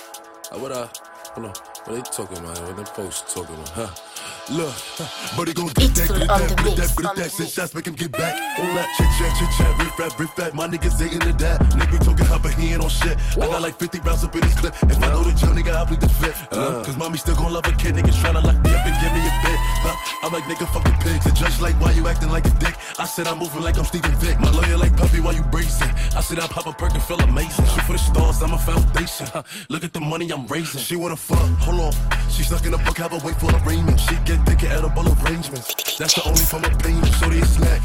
[0.54, 0.88] uh, what uh,
[1.34, 2.58] hold on, what they talking about?
[2.62, 3.70] What them folks talking about?
[3.70, 4.07] Huh?
[4.50, 4.74] Look,
[5.36, 7.32] but he gon' get that, get that, get that, get that.
[7.32, 8.32] Six shots, make him get back.
[8.60, 10.54] All that chit chat, chit chat, rip rap, rip back.
[10.54, 11.60] My niggas ain't into that.
[11.76, 13.18] Nigga talking hot, but he ain't on shit.
[13.36, 14.74] I got like 50 rounds up in his clip.
[14.84, 16.48] If I know the drill, nigga, I plead the fifth.
[16.54, 17.96] Uh, Cause mommy still gon' love a kid.
[17.96, 19.60] Niggas tryna lock me up and give me a bit.
[19.84, 19.96] Huh?
[20.24, 21.26] I'm like, nigga, fucking pigs.
[21.26, 22.76] The Judge like, why you acting like a dick?
[23.00, 24.40] I said I'm moving like I'm Steven Vick.
[24.40, 25.92] My lawyer like puppy, why you bracing?
[26.16, 27.66] I said I pop a perk and feel amazing.
[27.66, 29.28] Shoot for the stars, I'm a foundation.
[29.28, 29.44] Huh.
[29.68, 30.80] Look at the money I'm raising.
[30.80, 31.94] She wanna fuck, hold on.
[32.32, 34.00] She stuck in a book, have a wait for arraignment.
[34.00, 35.98] She get at edible arrangements.
[35.98, 37.06] That's the only form of payment.
[37.16, 37.82] So they snack.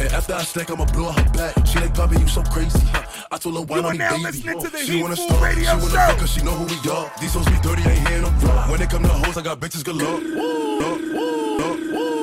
[0.00, 1.54] And after I stack, I'ma blow her back.
[1.66, 2.86] She like, Poppy, you so crazy.
[3.30, 4.22] I told her, why not baby?
[4.22, 5.96] listening to the she wanna start, she Radio wanna Show.
[5.96, 7.10] fuck, cause she know who we are.
[7.20, 8.70] These hoes be dirty, ain't hearing raw.
[8.70, 10.20] When it come to hoes, I got bitches galore.
[10.20, 12.15] Where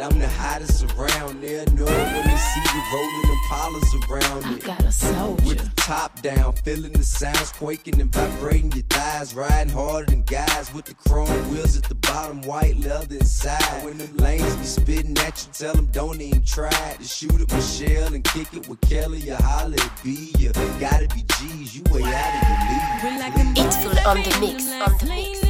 [0.00, 0.14] you got it?
[0.14, 1.66] I'm the hottest around there.
[1.66, 4.64] Know when they see you rolling them polars around it.
[4.64, 5.44] got a soldier.
[5.46, 9.34] With the top down, feeling the sounds quaking and vibrating your thighs.
[9.34, 13.84] Riding harder than guys with the chrome wheels at the bottom, white leather inside.
[13.84, 17.52] When them lanes be spitting at you, tell them don't even try to shoot at
[17.52, 20.32] Michelle and kick it with Kelly or holler at B.
[20.38, 23.58] You gotta be G's, you way out of your league.
[23.58, 24.70] It's full on the mix.
[24.70, 25.40] On the mix.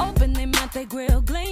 [0.00, 1.43] Open their mouth, they grill gleaming.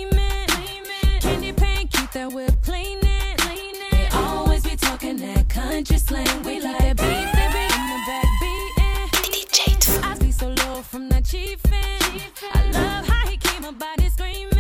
[2.12, 3.80] Candy paint, keep that whip cleaning.
[3.90, 6.42] They always be talking that country slang.
[6.42, 10.04] We like that beat, they be in the back beating.
[10.04, 12.20] I be so low from that chiefin'.
[12.54, 14.50] I love how he keep my body screaming.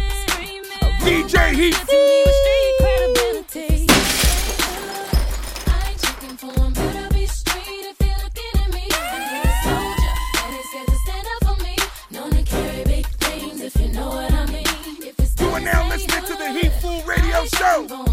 [1.02, 2.61] DJ Heat.
[17.62, 18.11] Show.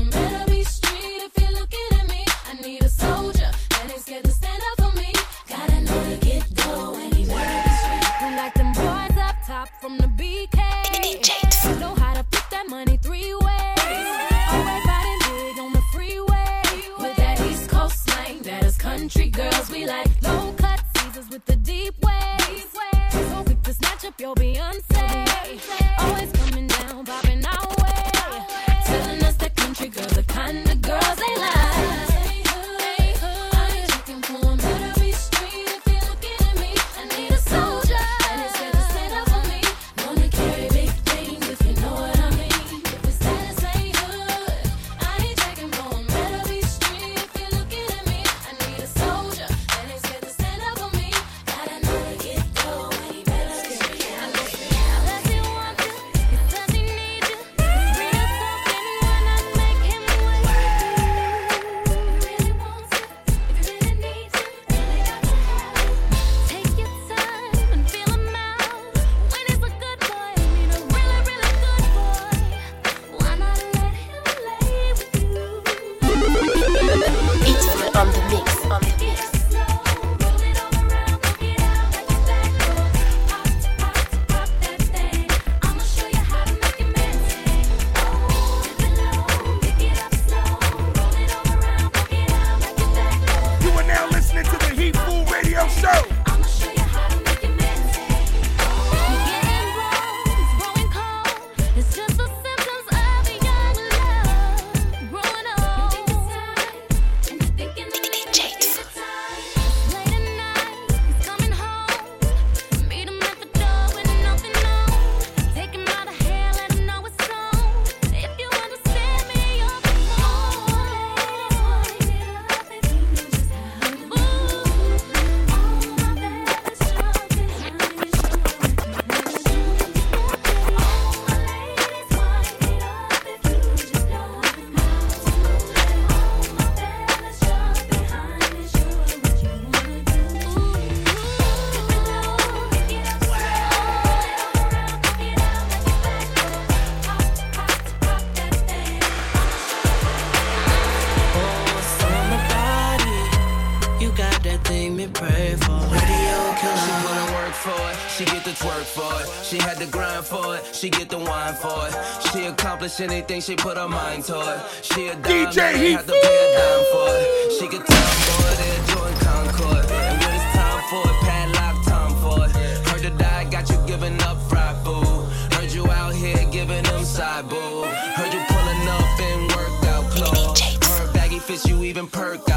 [160.80, 161.94] She get the wine for it.
[162.32, 164.60] She accomplish anything she put her mind to it.
[164.82, 167.52] She a dime, DJ man, ain't have to pay a dime for it.
[167.60, 169.92] She could tell boy they're doing Concord.
[169.92, 172.52] And when it's time for it, padlock time for it.
[172.88, 175.28] Heard the die got you giving up fried food.
[175.54, 177.84] Heard you out here giving them side boo.
[178.16, 180.62] Heard you pulling up in workout clothes.
[180.88, 182.49] Heard baggy fits you even perk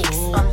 [0.00, 0.18] mix.
[0.34, 0.49] On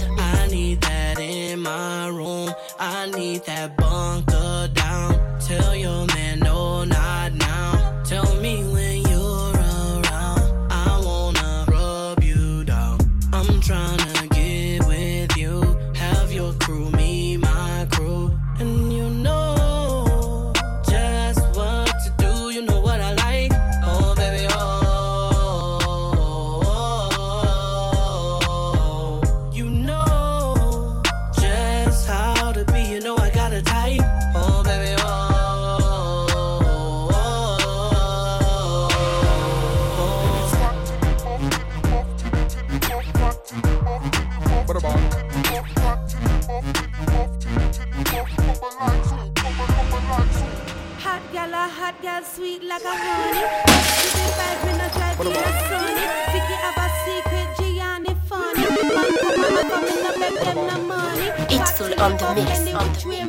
[61.49, 63.25] It's full on the mix, on which way?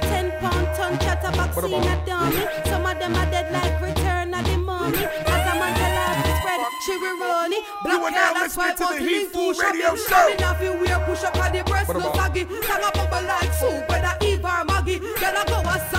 [0.00, 2.42] Ten pound ton chatterbox in a dummy.
[2.66, 4.98] Some of them are dead like return of the mummy.
[4.98, 7.64] As a man tell her to spread, she will run it.
[7.84, 10.28] You are now listening to Heatfool Radio Show.
[10.32, 12.46] Enough you wear push up on the breast, no saggy.
[12.66, 14.98] Sang a bubble like soup, whether Eve or Maggie.
[14.98, 15.97] Girl a go asylum, so she leave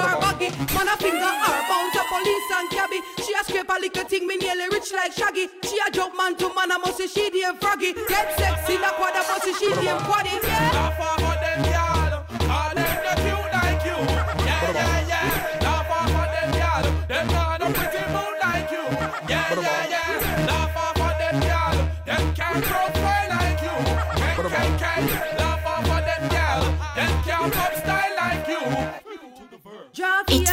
[0.00, 0.48] her baggy.
[0.74, 3.00] Man a finger her bound to police and cabby.
[3.24, 5.48] She a scrape a little thing, me nearly rich like Shaggy.
[5.64, 7.92] She a jump man to man, I must say she damn froggy.
[7.92, 10.38] Get sexy, what I must say she damn quaddy.
[10.42, 10.69] Yeah.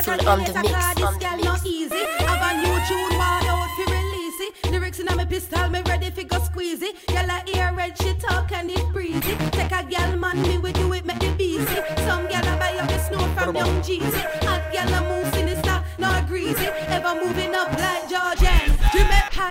[0.07, 1.99] Full on the mix, on girl not easy.
[2.19, 4.71] Have a new tune, one out fi release it.
[4.71, 6.95] Lyrics inna me pistol, me ready fi go squeeze it.
[7.07, 9.35] Girl a ear red, she talk and it breezy.
[9.51, 11.81] Take a girl man, me we do it, make the busy.
[12.07, 14.23] Some girl a buy up the snow from young Jeezy.
[14.47, 16.67] Hot girl a move sinister, not greasy.
[16.87, 17.46] Ever moving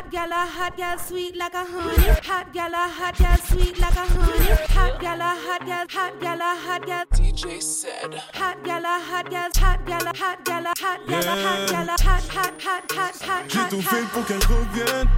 [0.07, 2.15] Hot girl a hot girl, sweet like a honey.
[2.23, 4.55] Hot girl a hot girl, sweet like a honey.
[4.71, 7.05] Hot girl a hot girl, hot girl a hot girl.
[7.11, 8.15] DJ said.
[8.35, 11.69] Hot gal, a hot gal, hot gal, a hot gal, a hot gal, a hot
[11.69, 15.09] gal, a hot, hot, hot, hot, hot, J'ai tout fait pour qu'elle revienne.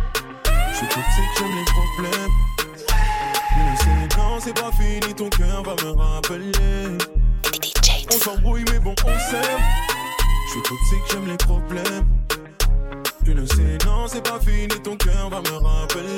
[0.73, 2.31] Je suis toxique, j'aime les problèmes.
[3.59, 6.97] Mais c'est non, c'est pas fini, ton cœur va me rappeler.
[8.11, 9.61] On s'embrouille, mais bon, on s'aime.
[10.47, 12.07] Je suis toxique, j'aime les problèmes.
[13.29, 16.17] Tu le sais, non, c'est pas fini, ton cœur va me rappeler.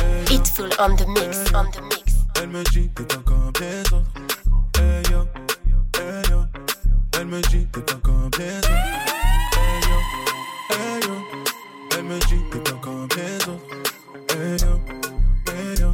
[0.00, 0.34] Hey.
[0.34, 2.14] It's full on the mix, on the mix.
[2.40, 4.10] Elle me dit, t'es pas comme les autres.
[4.78, 5.28] Hey yo,
[5.98, 6.46] hey yo.
[7.12, 8.70] Elle me dit, t'es pas comme les autres.
[9.52, 9.98] Hey yo,
[10.70, 11.14] hey yo.
[11.98, 13.68] Elle me dit, t'es pas comme les autres.
[14.30, 14.80] Hey yo,
[15.52, 15.90] hey yo.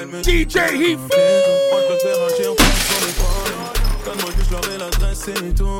[0.00, 1.66] Elle me dit, DJ t'es pas Heat comme les autres.
[1.70, 2.50] Moi, je préfère agir
[2.88, 3.54] sur les paroles.
[4.04, 5.78] Donne-moi juste leur et l'adresse et tout.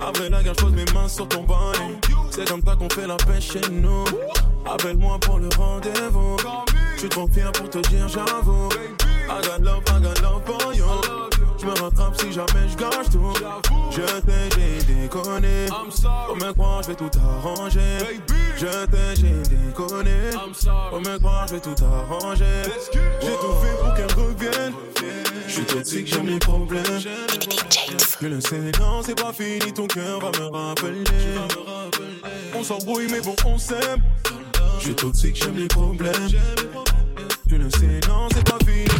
[0.00, 1.98] Après la guerre, je pose mes mains sur ton bonnet.
[2.30, 4.04] C'est comme ça qu'on fait la pêche chez nous.
[4.66, 6.36] Appelle-moi pour le rendez-vous.
[6.94, 8.68] Je suis trop fier pour te dire, j'avoue.
[9.30, 10.84] I got love, I got love for you.
[11.60, 13.32] Je me rattrape si jamais je gâche tout.
[13.90, 15.66] Je t'ai, j'ai déconné.
[15.68, 17.98] Faut me croire, je vais tout arranger.
[18.56, 20.30] Je t'ai, j'ai déconné.
[20.90, 22.62] Faut me croire, je vais tout arranger.
[23.20, 24.74] J'ai tout fait pour qu'elle revienne.
[25.46, 27.00] Je suis toxique, j'aime les problèmes.
[28.20, 31.04] Je le sais, non, c'est pas fini, ton cœur va me rappeler.
[32.54, 34.02] On s'embrouille, mais bon, on s'aime.
[34.78, 36.28] Je suis toxique, j'aime les problèmes.
[37.48, 38.97] Tu le sais, non, c'est pas fini,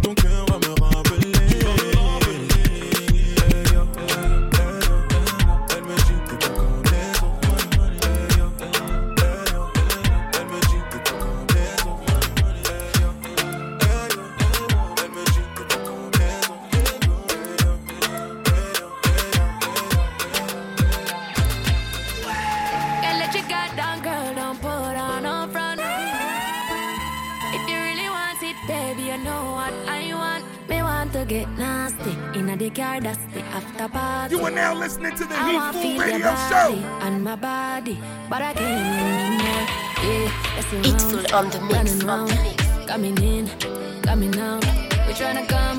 [31.39, 34.35] get nasty in a the car, that's the after party.
[34.35, 36.71] You are now listening to the I Heat want Food feel Radio body Show.
[37.07, 37.97] and my body,
[38.29, 39.65] but I can't anymore.
[40.07, 42.87] Yeah, let's see It's full on the mix, running on the round, mix.
[42.91, 43.45] coming in,
[44.03, 44.65] coming out.
[45.07, 45.79] We tryna come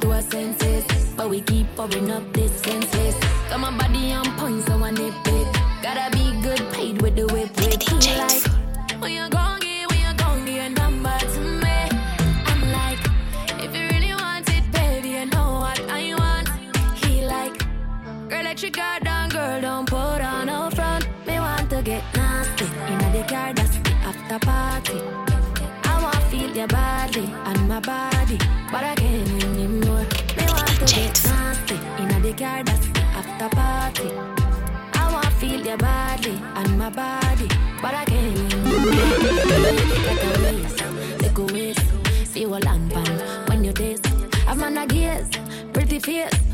[0.00, 0.84] to our senses,
[1.16, 3.14] but we keep pouring up this senses.
[3.50, 5.48] Got my body on point, so I nip it.
[5.82, 7.82] Gotta be good paid with the whip, whip.
[7.82, 8.42] He like,
[9.02, 9.43] when you gon'
[24.34, 25.00] a party.
[25.84, 28.38] I wanna feel your body and my body,
[28.72, 30.06] but I can't anymore.
[30.36, 32.62] Me want to get nasty in a car
[33.18, 34.10] after party.
[34.94, 37.48] I wanna feel your body and my body,
[37.80, 38.94] but I can't anymore.
[41.18, 41.86] Take a waste,
[42.32, 42.46] see
[43.48, 44.06] When you taste,
[44.48, 45.30] I'm on a gaze,
[45.72, 46.53] pretty face.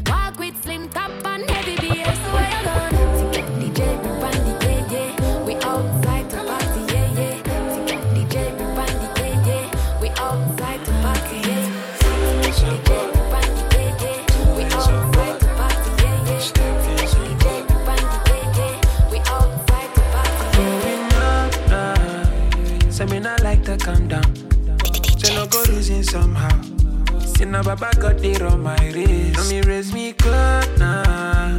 [27.51, 29.37] See now Baba got it on my wrist.
[29.37, 31.59] Now me raise me good now.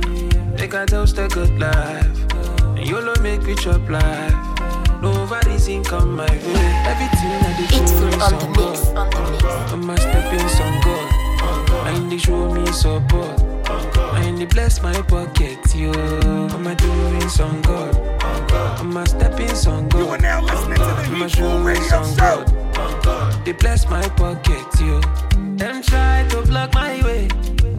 [0.57, 2.33] Make a toast a good life.
[2.77, 4.33] And YOLO make we chop life.
[5.01, 6.67] Nobody's in come my way.
[6.87, 8.97] Everything I do It's show full me on the some mix, God.
[8.97, 9.73] on the mix.
[9.73, 11.87] I'ma step in some God.
[11.87, 13.41] And they show me support.
[14.15, 15.91] And they bless my pocket, yo.
[15.91, 17.93] I'ma do in some God.
[18.79, 19.99] I'ma step in some God.
[19.99, 22.47] You are now listening to the I'ma show some God.
[23.43, 25.01] They bless my pocket, yo.
[25.57, 27.27] Them try to block my way.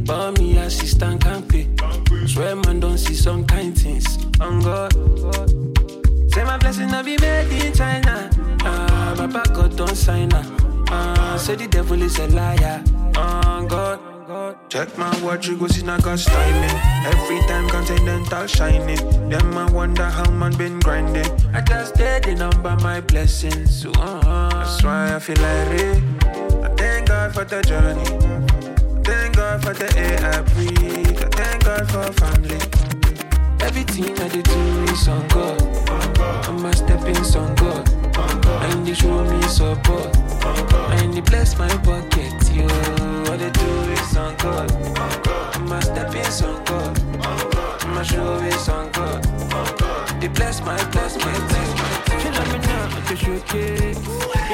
[0.05, 1.69] But me assistant can't pay.
[2.27, 4.07] Swear man don't see some kind things.
[4.41, 4.93] On God.
[6.33, 8.29] Say my blessing not be made in China.
[8.63, 10.45] Ah, Papa God don't sign her.
[10.89, 12.83] Ah, say the devil is a liar.
[13.17, 14.12] On God.
[14.69, 16.77] Check my watch, you go see na God's timing.
[17.05, 19.29] Every time continental shining.
[19.29, 21.31] Them I wonder how man been grinding.
[21.53, 23.83] I just did the number my blessings.
[23.83, 26.03] So, uh, that's why I feel like it.
[26.65, 28.05] I thank God for the journey.
[29.05, 31.23] Thank God for the air I breathe.
[31.23, 32.61] I thank God for family.
[33.61, 35.61] Everything I do is on God.
[36.49, 38.02] I'ma step in on God.
[38.17, 40.17] And they show me support.
[41.01, 42.67] And they bless my pocket, yo.
[43.31, 44.71] All they do is on God.
[45.57, 46.99] I'ma step in on God.
[47.85, 49.23] I'ma show is on God.
[50.21, 50.77] They bless my,
[51.17, 52.19] my, my.
[52.21, 53.99] She love me now, you showcase.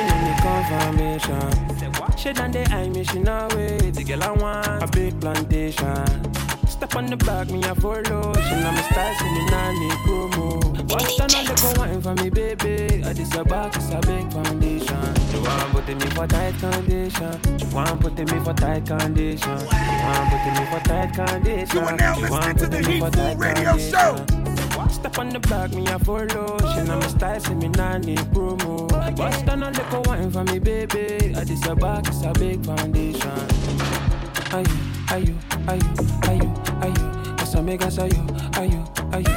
[0.06, 1.68] Know me confirmation.
[2.16, 3.04] She done the eye me,
[3.52, 3.94] it.
[3.94, 6.27] The girl I want a big plantation.
[6.78, 8.32] Step on the back, me a follow.
[8.34, 10.92] She know me style, so me nah need promo.
[10.92, 13.02] What's on the go wine for me, baby?
[13.02, 15.14] Uh, this a back, it's a big foundation.
[15.34, 17.40] You want put me for tight condition.
[17.58, 19.58] You want put me for tight condition.
[19.58, 21.76] You want put me for tight condition.
[21.76, 23.02] You are now listening to the Heat
[23.36, 24.88] Radio condition.
[24.88, 26.58] Step on the back, me a follow.
[26.58, 28.86] She know me style, so me nah need promo.
[29.16, 31.34] Bust on a little wine for me, baby.
[31.34, 33.32] Uh, this a back, it's a big foundation.
[34.52, 34.62] Are
[35.16, 35.34] you, are you,
[35.66, 35.84] are you,
[36.24, 37.36] are you, are you?
[37.36, 39.34] Cause I make us are you, are you, are you?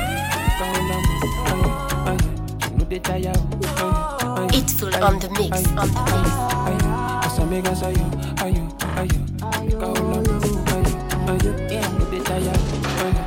[0.59, 1.03] Call them,
[1.47, 1.69] are you,
[2.07, 2.31] are you?
[2.71, 4.59] You know they tire, are you, are you?
[4.59, 6.29] It's full on the mix, on the mix.
[6.51, 7.21] Are you?
[7.23, 8.05] Cause I make us are you,
[8.39, 9.77] are you, are you?
[9.79, 11.51] Call them, are you, are you?
[11.71, 13.21] You know they tire, are you?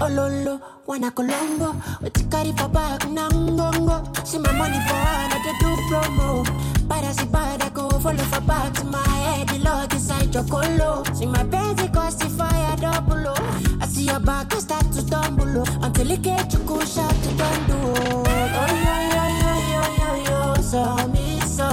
[0.00, 1.74] Ololo, wana Colombo.
[2.02, 4.26] We take carry for back, nangongo.
[4.26, 6.88] See my money for hand, I do promo.
[6.88, 9.48] Bad as it bad, I go follow for back to my head.
[9.48, 11.02] The Lord inside your colo.
[11.14, 13.26] See my Benz, cost the fire double.
[13.26, 13.78] oh.
[13.80, 15.58] I see your back, I start to stumble.
[15.58, 15.78] oh.
[15.82, 17.74] Until it get you cool shot to don't do.
[17.74, 20.62] Oh, yo, yo, yo, yo, yo, yo.
[20.62, 21.68] So me so.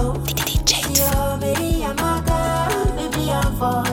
[0.98, 2.96] Yo, baby, I'm a girl.
[2.98, 3.93] Baby, I'm for.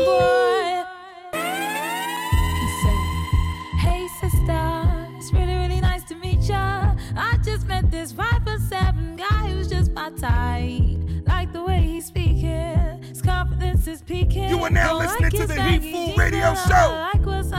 [10.21, 10.97] tight.
[11.25, 14.49] Like the way he's speaking, his confidence is peaking.
[14.49, 16.73] You are now Don't listening like to the Heatfool Radio Show.
[16.73, 17.51] I like what's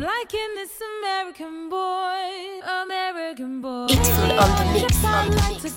[0.00, 3.86] liking this American boy, American boy.
[3.90, 5.04] It's on the mix.
[5.04, 5.70] On the mix.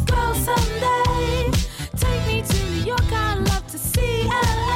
[1.95, 4.72] Take me to New York, I love to see LA.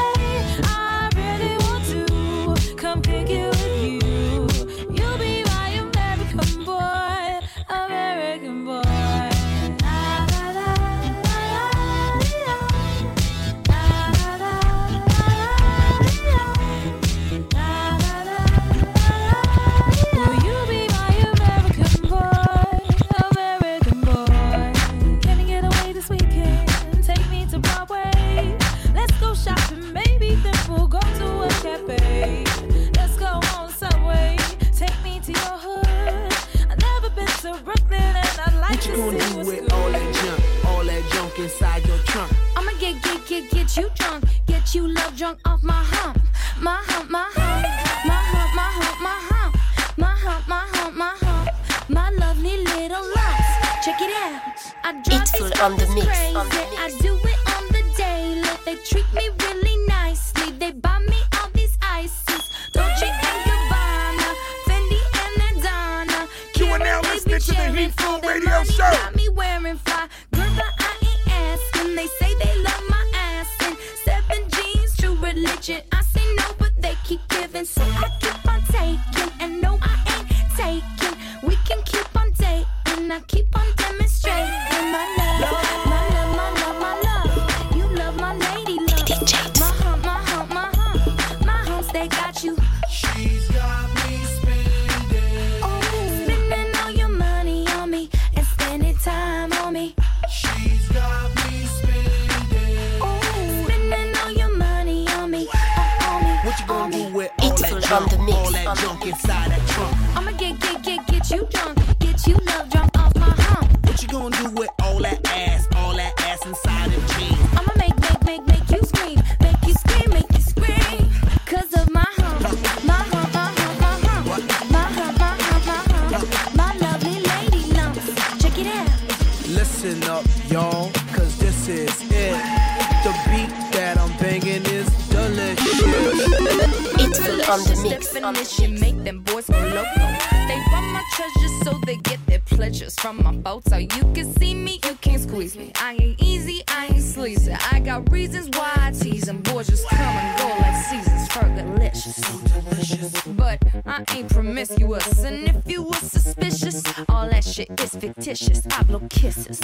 [138.27, 140.05] on this shit make them boys go loco.
[140.49, 143.31] They want my treasures so they get their pleasures from my.
[143.47, 145.71] So oh, you can see me, you can't squeeze me.
[145.77, 147.53] I ain't easy, I ain't sleazy.
[147.71, 149.41] I got reasons why I tease them.
[149.43, 151.29] Boys just come and go like seasons.
[151.29, 153.21] Fergielicious, delicious.
[153.27, 155.23] But I ain't promiscuous.
[155.23, 158.61] And if you were suspicious, all that shit is fictitious.
[158.71, 159.59] I blow kisses.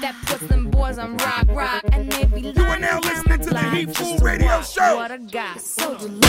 [0.00, 1.84] That puts them boys on rock, rock.
[1.92, 2.40] And they be.
[2.40, 4.96] You are now listening to the Heatfool Radio Show.
[4.96, 6.19] What a guy, so delicious.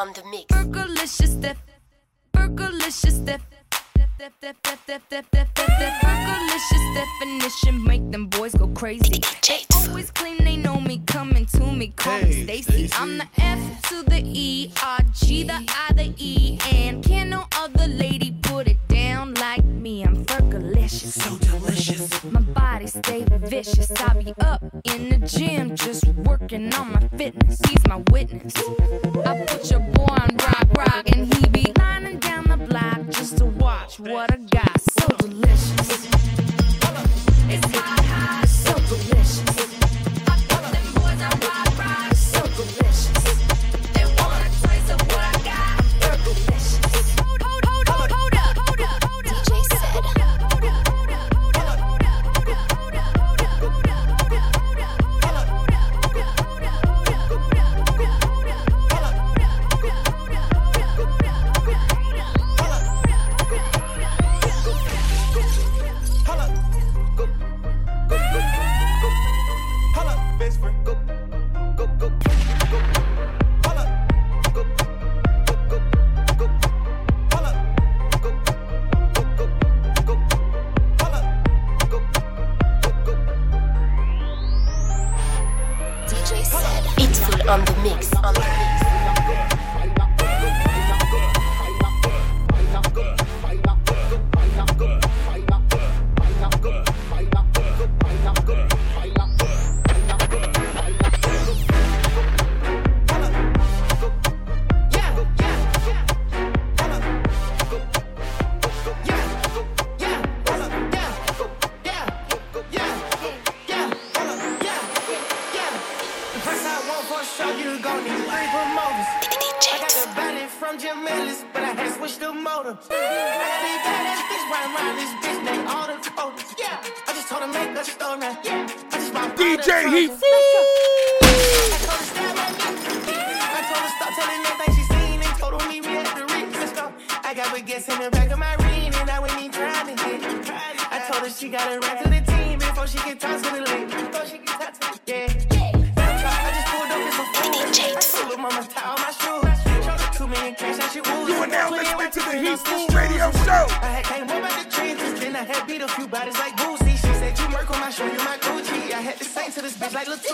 [0.00, 0.59] on the mix.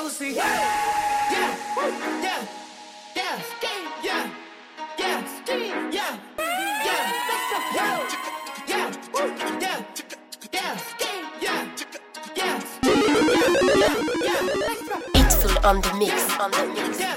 [0.07, 0.35] Bitch like Latusi.
[0.35, 0.45] Yeah,
[1.33, 1.57] yeah,
[2.23, 2.47] yeah,
[3.17, 3.39] yeah,
[4.03, 4.31] yeah,
[5.91, 6.21] yeah, yeah,
[6.85, 7.17] yeah.
[15.15, 16.99] It's on the mix, on the mix.
[16.99, 17.16] naked,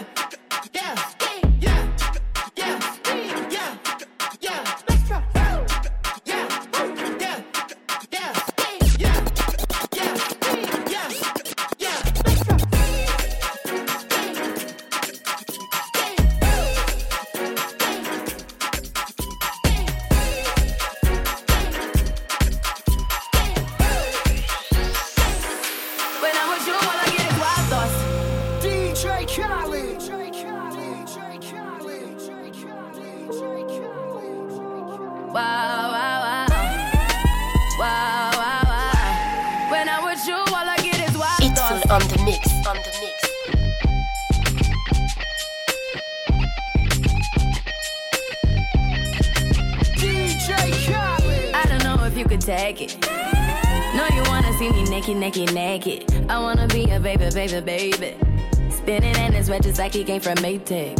[59.89, 60.99] like he came from Maytag.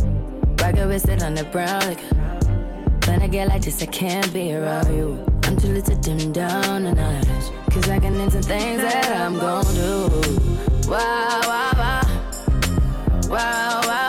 [0.60, 1.80] Rocket with it on the brown.
[1.82, 2.02] Like,
[3.06, 5.24] when I get like this, I can't be around you.
[5.44, 7.28] I'm too little to dim down the night.
[7.70, 10.10] Cause I can into things that I'm gon' do.
[10.90, 12.02] Wow, wow, wow.
[13.30, 14.09] Wow, wow,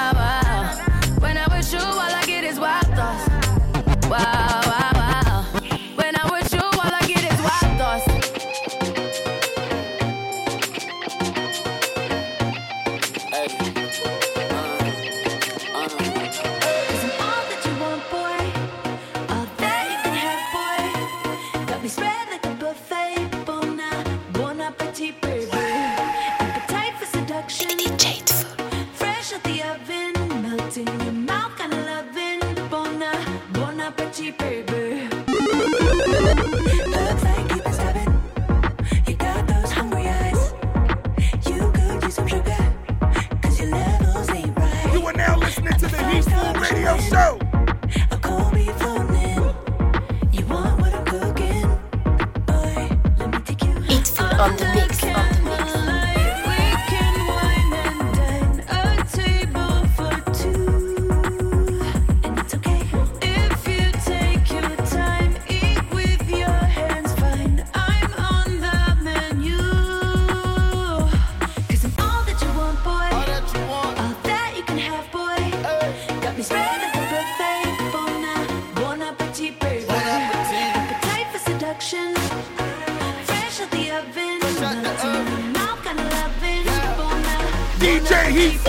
[87.81, 88.61] DJ Heat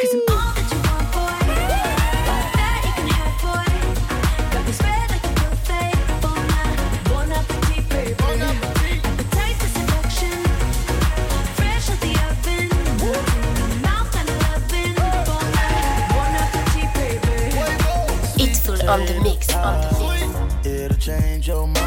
[0.00, 1.38] Cause I'm all that you want, boy.
[2.26, 3.70] All that you can have, boy.
[4.50, 5.94] Got me spread like a buffet.
[6.18, 6.42] Bon,
[7.06, 7.86] bon appetit.
[9.06, 10.38] Appetite for seduction.
[11.54, 12.66] Fresh out the oven.
[12.98, 14.94] Melting in your mouth, kinda loving.
[14.98, 15.46] Bon,
[16.10, 18.42] bon appetit, baby.
[18.42, 20.66] It's full on the mix, on the mix.
[20.66, 21.81] It'll change your mind.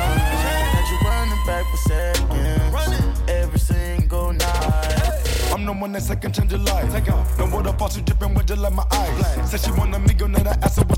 [5.85, 6.91] The one that second change your life.
[6.91, 7.37] Take off.
[7.37, 9.51] No water faucet dripping with just like my eyes.
[9.51, 10.94] Said she want a meal, now I ask her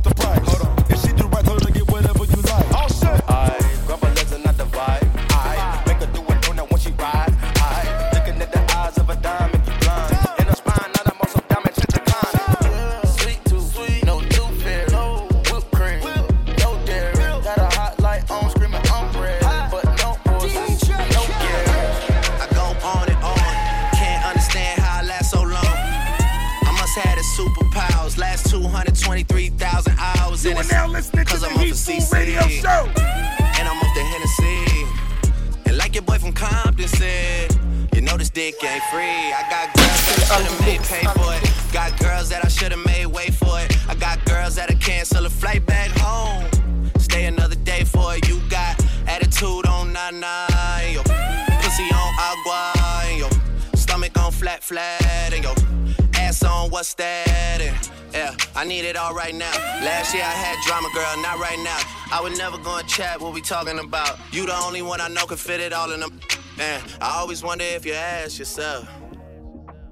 [60.07, 61.77] Last year I had drama, girl, not right now.
[62.17, 64.17] I would never go and chat what we talking about.
[64.31, 66.17] You the only one I know can fit it all in them.
[66.57, 68.87] Man, I always wonder if you ask yourself,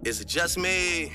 [0.05, 1.11] is it just me?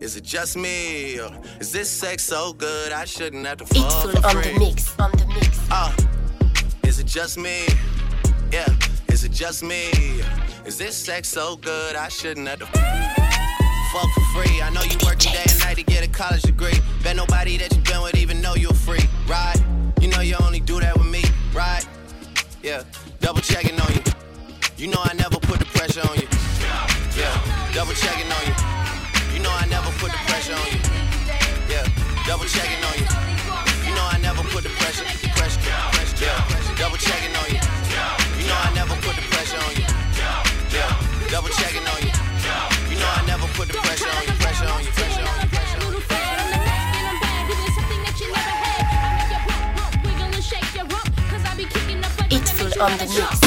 [0.00, 1.18] Is it just me?
[1.18, 1.30] Or
[1.60, 4.52] is this sex so good I shouldn't have to fuck Full for on free?
[4.52, 5.58] the mix, on the mix.
[5.70, 5.90] Uh,
[6.82, 7.62] is it just me?
[8.52, 8.68] Yeah,
[9.08, 9.88] is it just me?
[10.66, 14.60] Is this sex so good I shouldn't have to fuck for free?
[14.60, 16.78] I know you working day and night to get a college degree.
[17.02, 17.67] Bet nobody that
[18.06, 19.56] you been even know you're free, right?
[20.00, 21.22] You know you only do that with me,
[21.54, 21.84] right?
[22.62, 22.82] Yeah,
[23.20, 24.02] double checking on you.
[24.76, 26.28] You know I never put the pressure on you.
[27.16, 27.34] Yeah,
[27.74, 28.54] double checking on you.
[29.34, 30.80] You know I never put the pressure on you.
[31.68, 31.84] Yeah,
[32.26, 33.08] double checking on you.
[33.86, 35.60] You know I never put the pressure, pressure,
[35.92, 36.24] pressure.
[36.24, 37.60] Yeah, double checking on you.
[38.38, 39.86] You know I never put the pressure on you.
[40.70, 40.88] Yeah,
[41.30, 42.12] double checking on you.
[42.90, 44.37] You know I never put the you, pressure on you,
[52.80, 53.40] on the mix.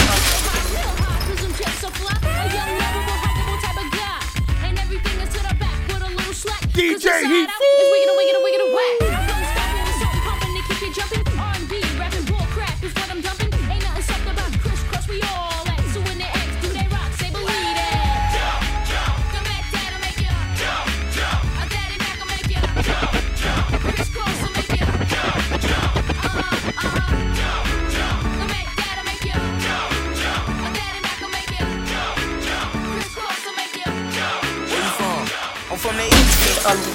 [6.74, 7.50] DJ Heat.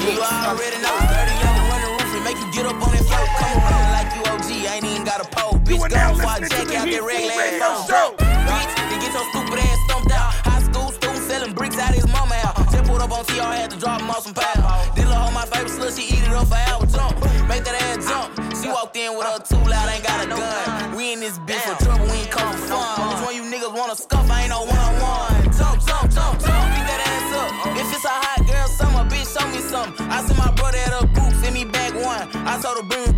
[0.07, 0.95] You already know.
[1.11, 3.27] Dirty young run the roof and make you get up on that floor.
[3.43, 4.49] Come around like you OG.
[4.71, 5.59] I ain't even got a pole.
[5.67, 8.15] Bitch, go before I check out that regular ass phone.
[8.15, 10.31] Bitch, to get your stupid ass stumped out.
[10.47, 12.71] High school student selling bricks out his mama house.
[12.71, 14.63] Just pulled up on TR, had to drop him off some pounds.
[14.95, 17.19] This little hoe my favorite slut, she eat it up for hour jump.
[17.51, 18.31] Make that ass jump.
[18.63, 20.95] She walked in with her two loud, ain't got a gun.
[20.95, 23.11] We in this bitch for trouble, we ain't come for fun.
[23.11, 24.31] Which one you niggas wanna scuff?
[24.31, 24.76] I ain't no one.
[32.83, 33.07] One.
[33.09, 33.16] I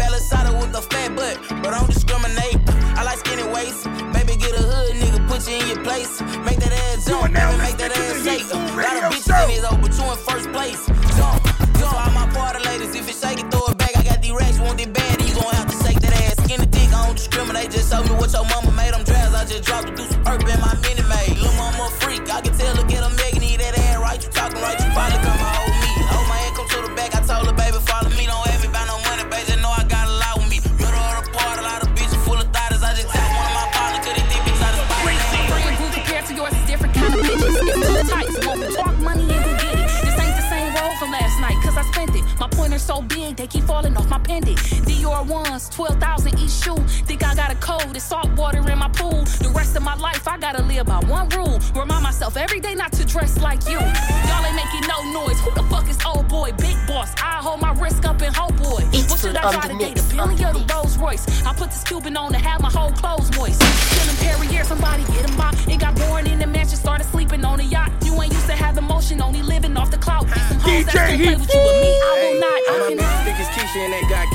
[50.78, 51.58] live by one rule.
[51.74, 53.78] Remind myself every day not to dress like you.
[53.78, 55.38] Y'all ain't making no noise.
[55.40, 56.52] Who the fuck is old boy?
[56.52, 57.12] Big boss.
[57.18, 58.86] I hold my risk up in whole boy.
[58.92, 59.94] It's what should I try on the today?
[59.94, 61.24] mix, The Billy or the Rolls Royce?
[61.44, 63.60] I put this Cuban on to have my whole clothes moist.
[63.60, 65.50] Killing Perrier, somebody get him by.
[65.66, 67.90] It got born in the mansion, started sleeping on a yacht.
[68.04, 70.26] You ain't used to have the motion, only living off the clout.
[70.26, 72.58] Be some hoes that play with you, but me, I will not.
[72.68, 74.27] I My can bitch think Keisha and they got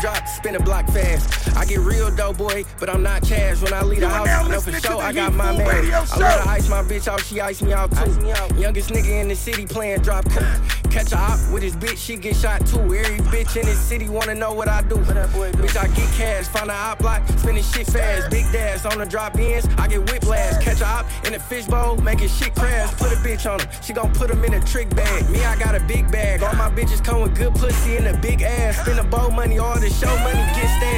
[0.00, 1.56] drop, spin a block fast.
[1.56, 3.60] I get real dope, boy, but I'm not cash.
[3.62, 5.92] When I leave the house, I know for sure I got my man.
[5.92, 6.20] I Show.
[6.20, 8.58] love to ice my bitch out, she ice me out too.
[8.58, 10.24] Youngest nigga in the city playing drop.
[10.90, 12.80] Catch a op with his bitch, she get shot too.
[12.80, 14.96] Every bitch in this city wanna know what I do.
[14.96, 18.30] Bitch, I get cash, find a hot block, spending shit fast.
[18.30, 20.62] Big dash on the drop ins, I get whiplash.
[20.62, 22.92] Catch a op in the fishbowl, making shit crash.
[22.98, 25.30] Put a bitch on him, she gon' put him in a trick bag.
[25.30, 26.42] Me, I got a big bag.
[26.42, 28.80] All my bitches come with good pussy and a big ass.
[28.80, 30.89] Spend the bow money, all the show money get stashed.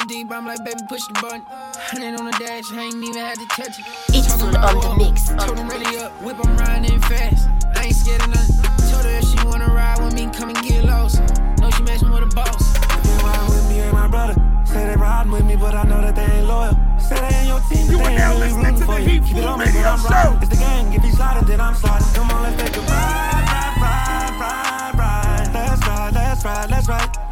[0.00, 1.42] Round four deep, I'm like, baby, push the button.
[1.48, 3.84] Hundred on the dash, I ain't even had to touch it.
[4.08, 4.96] It's Talking full on the whoa.
[4.96, 7.48] mix, on Told him ready up, whip, I'm riding fast.
[7.76, 8.56] I ain't scared of nothing.
[8.90, 11.20] Told her if she wanna ride with me, come and get lost.
[11.60, 12.72] Know she messing with a boss.
[13.04, 14.36] They ride with me and my brother.
[14.64, 16.74] Say they riding with me, but I know that they ain't loyal.
[16.98, 19.02] Say they in your team, but You they are ain't now really rooting for the
[19.02, 19.08] you.
[19.20, 20.08] Heat Keep it on me when Radio I'm Show.
[20.08, 20.40] riding.
[20.42, 22.08] It's the game, if you sliding, then I'm sliding.
[22.14, 25.50] Come on, let's take a ride, ride, ride, ride, ride.
[25.52, 27.16] Let's ride, let's ride, let's ride.
[27.16, 27.29] Ride,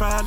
[0.00, 0.25] ride,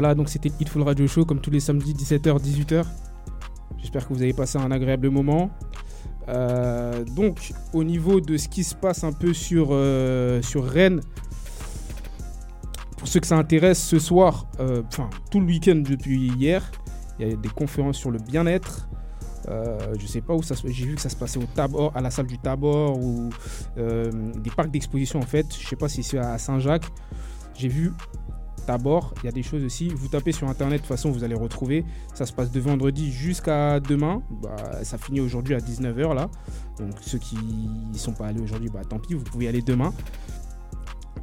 [0.00, 2.84] Voilà, donc c'était Hitful Radio Show comme tous les samedis 17h, 18h.
[3.78, 5.50] J'espère que vous avez passé un agréable moment.
[6.28, 11.00] Euh, donc, au niveau de ce qui se passe un peu sur, euh, sur Rennes,
[12.96, 16.70] pour ceux que ça intéresse, ce soir, euh, enfin tout le week-end depuis hier,
[17.18, 18.88] il y a des conférences sur le bien-être.
[19.98, 22.00] Je sais pas où ça se J'ai vu que ça se passait au Tabor, à
[22.00, 23.30] la salle du Tabor ou
[23.76, 25.46] des parcs d'exposition en fait.
[25.58, 26.86] Je sais pas si c'est à Saint-Jacques.
[27.56, 27.92] J'ai vu
[28.68, 29.88] Tabor, il y a des choses aussi.
[29.88, 31.86] Vous tapez sur internet, de toute façon, vous allez retrouver.
[32.12, 34.20] Ça se passe de vendredi jusqu'à demain.
[34.42, 36.28] Bah, ça finit aujourd'hui à 19h là.
[36.78, 37.38] Donc ceux qui
[37.94, 39.94] sont pas allés aujourd'hui, bah, tant pis, vous pouvez y aller demain.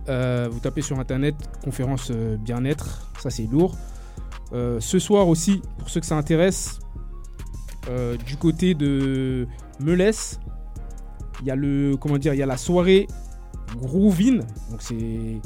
[0.09, 3.77] Euh, vous tapez sur internet conférence euh, bien-être, ça c'est lourd.
[4.53, 6.79] Euh, ce soir aussi, pour ceux que ça intéresse,
[8.25, 9.47] du côté de
[9.79, 10.39] Melès,
[11.41, 13.05] il y a le comment dire, il y a la soirée
[13.79, 14.39] Groovin,
[14.71, 15.39] donc c'est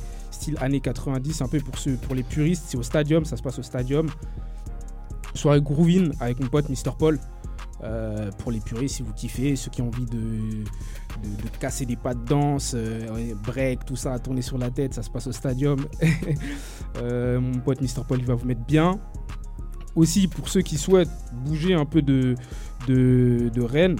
[0.58, 3.60] années 90, un peu pour ceux, pour les puristes, c'est au Stadium, ça se passe
[3.60, 4.08] au Stadium.
[5.36, 7.20] Soirée Groovin avec mon pote Mr Paul.
[7.82, 10.66] Euh, pour les puristes, si vous kiffez, ceux qui ont envie de,
[11.62, 15.10] casser des pas de danse, euh, break, tout ça, tourner sur la tête, ça se
[15.10, 15.86] passe au stadium.
[16.97, 18.04] Euh, mon pote Mr.
[18.06, 19.00] Paul, il va vous mettre bien.
[19.95, 21.08] Aussi, pour ceux qui souhaitent
[21.45, 22.36] bouger un peu de,
[22.88, 23.95] de, de Rennes,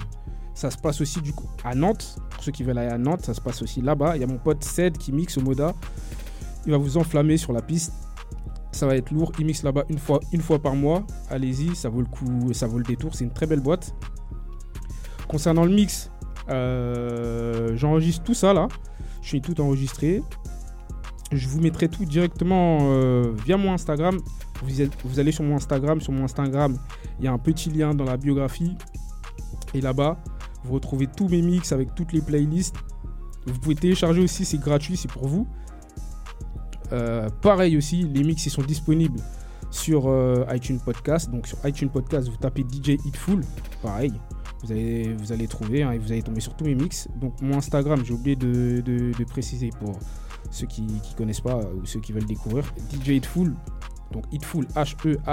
[0.56, 2.18] ça se passe aussi du coup à Nantes.
[2.32, 4.18] Pour ceux qui veulent aller à Nantes, ça se passe aussi là-bas.
[4.18, 5.74] Il y a mon pote Ced qui mixe au Moda.
[6.66, 7.94] Il va vous enflammer sur la piste.
[8.72, 9.32] Ça va être lourd.
[9.40, 11.06] Il mixe là-bas une fois, une fois par mois.
[11.30, 13.16] Allez-y, ça vaut le coup, ça vaut le détour.
[13.16, 13.96] C'est une très belle boîte.
[15.28, 16.12] Concernant le mix,
[16.50, 18.68] euh, j'enregistre tout ça là.
[19.22, 20.22] Je suis tout enregistré.
[21.32, 24.18] Je vous mettrai tout directement euh, via mon Instagram.
[24.64, 26.02] Vous, vous allez sur mon Instagram.
[26.02, 26.78] Sur mon Instagram,
[27.20, 28.76] il y a un petit lien dans la biographie.
[29.74, 30.18] Et là-bas,
[30.64, 32.76] vous retrouvez tous mes mix avec toutes les playlists.
[33.46, 35.48] Vous pouvez télécharger aussi, c'est gratuit, c'est pour vous.
[36.92, 39.20] Euh, pareil aussi, les mix ils sont disponibles
[39.72, 41.30] sur euh, iTunes Podcast.
[41.30, 43.42] Donc sur iTunes Podcast, vous tapez DJ Hitful,
[43.82, 44.14] pareil.
[44.64, 47.08] Vous allez, vous allez trouver hein, et vous allez tomber sur tous mes mix.
[47.16, 49.98] Donc mon Instagram, j'ai oublié de, préciser pour
[50.52, 52.66] ceux qui ne connaissent pas ou ceux qui veulent découvrir.
[52.92, 53.54] DJ Hitful,
[54.12, 55.32] donc Hitful, H-E-A-T-F-W-O-L.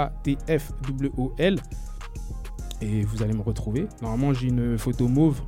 [2.79, 3.87] Et vous allez me retrouver.
[4.01, 5.41] Normalement, j'ai une photo mauve.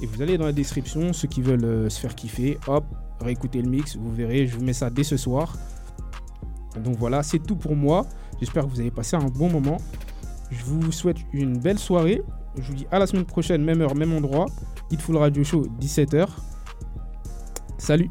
[0.00, 2.84] Et vous allez dans la description, ceux qui veulent euh, se faire kiffer, hop,
[3.20, 5.56] réécoutez le mix, vous verrez, je vous mets ça dès ce soir.
[6.84, 8.06] Donc voilà, c'est tout pour moi.
[8.38, 9.78] J'espère que vous avez passé un bon moment.
[10.50, 12.22] Je vous souhaite une belle soirée.
[12.58, 14.46] Je vous dis à la semaine prochaine, même heure, même endroit.
[14.90, 16.28] Hitful Radio Show, 17h.
[17.78, 18.10] Salut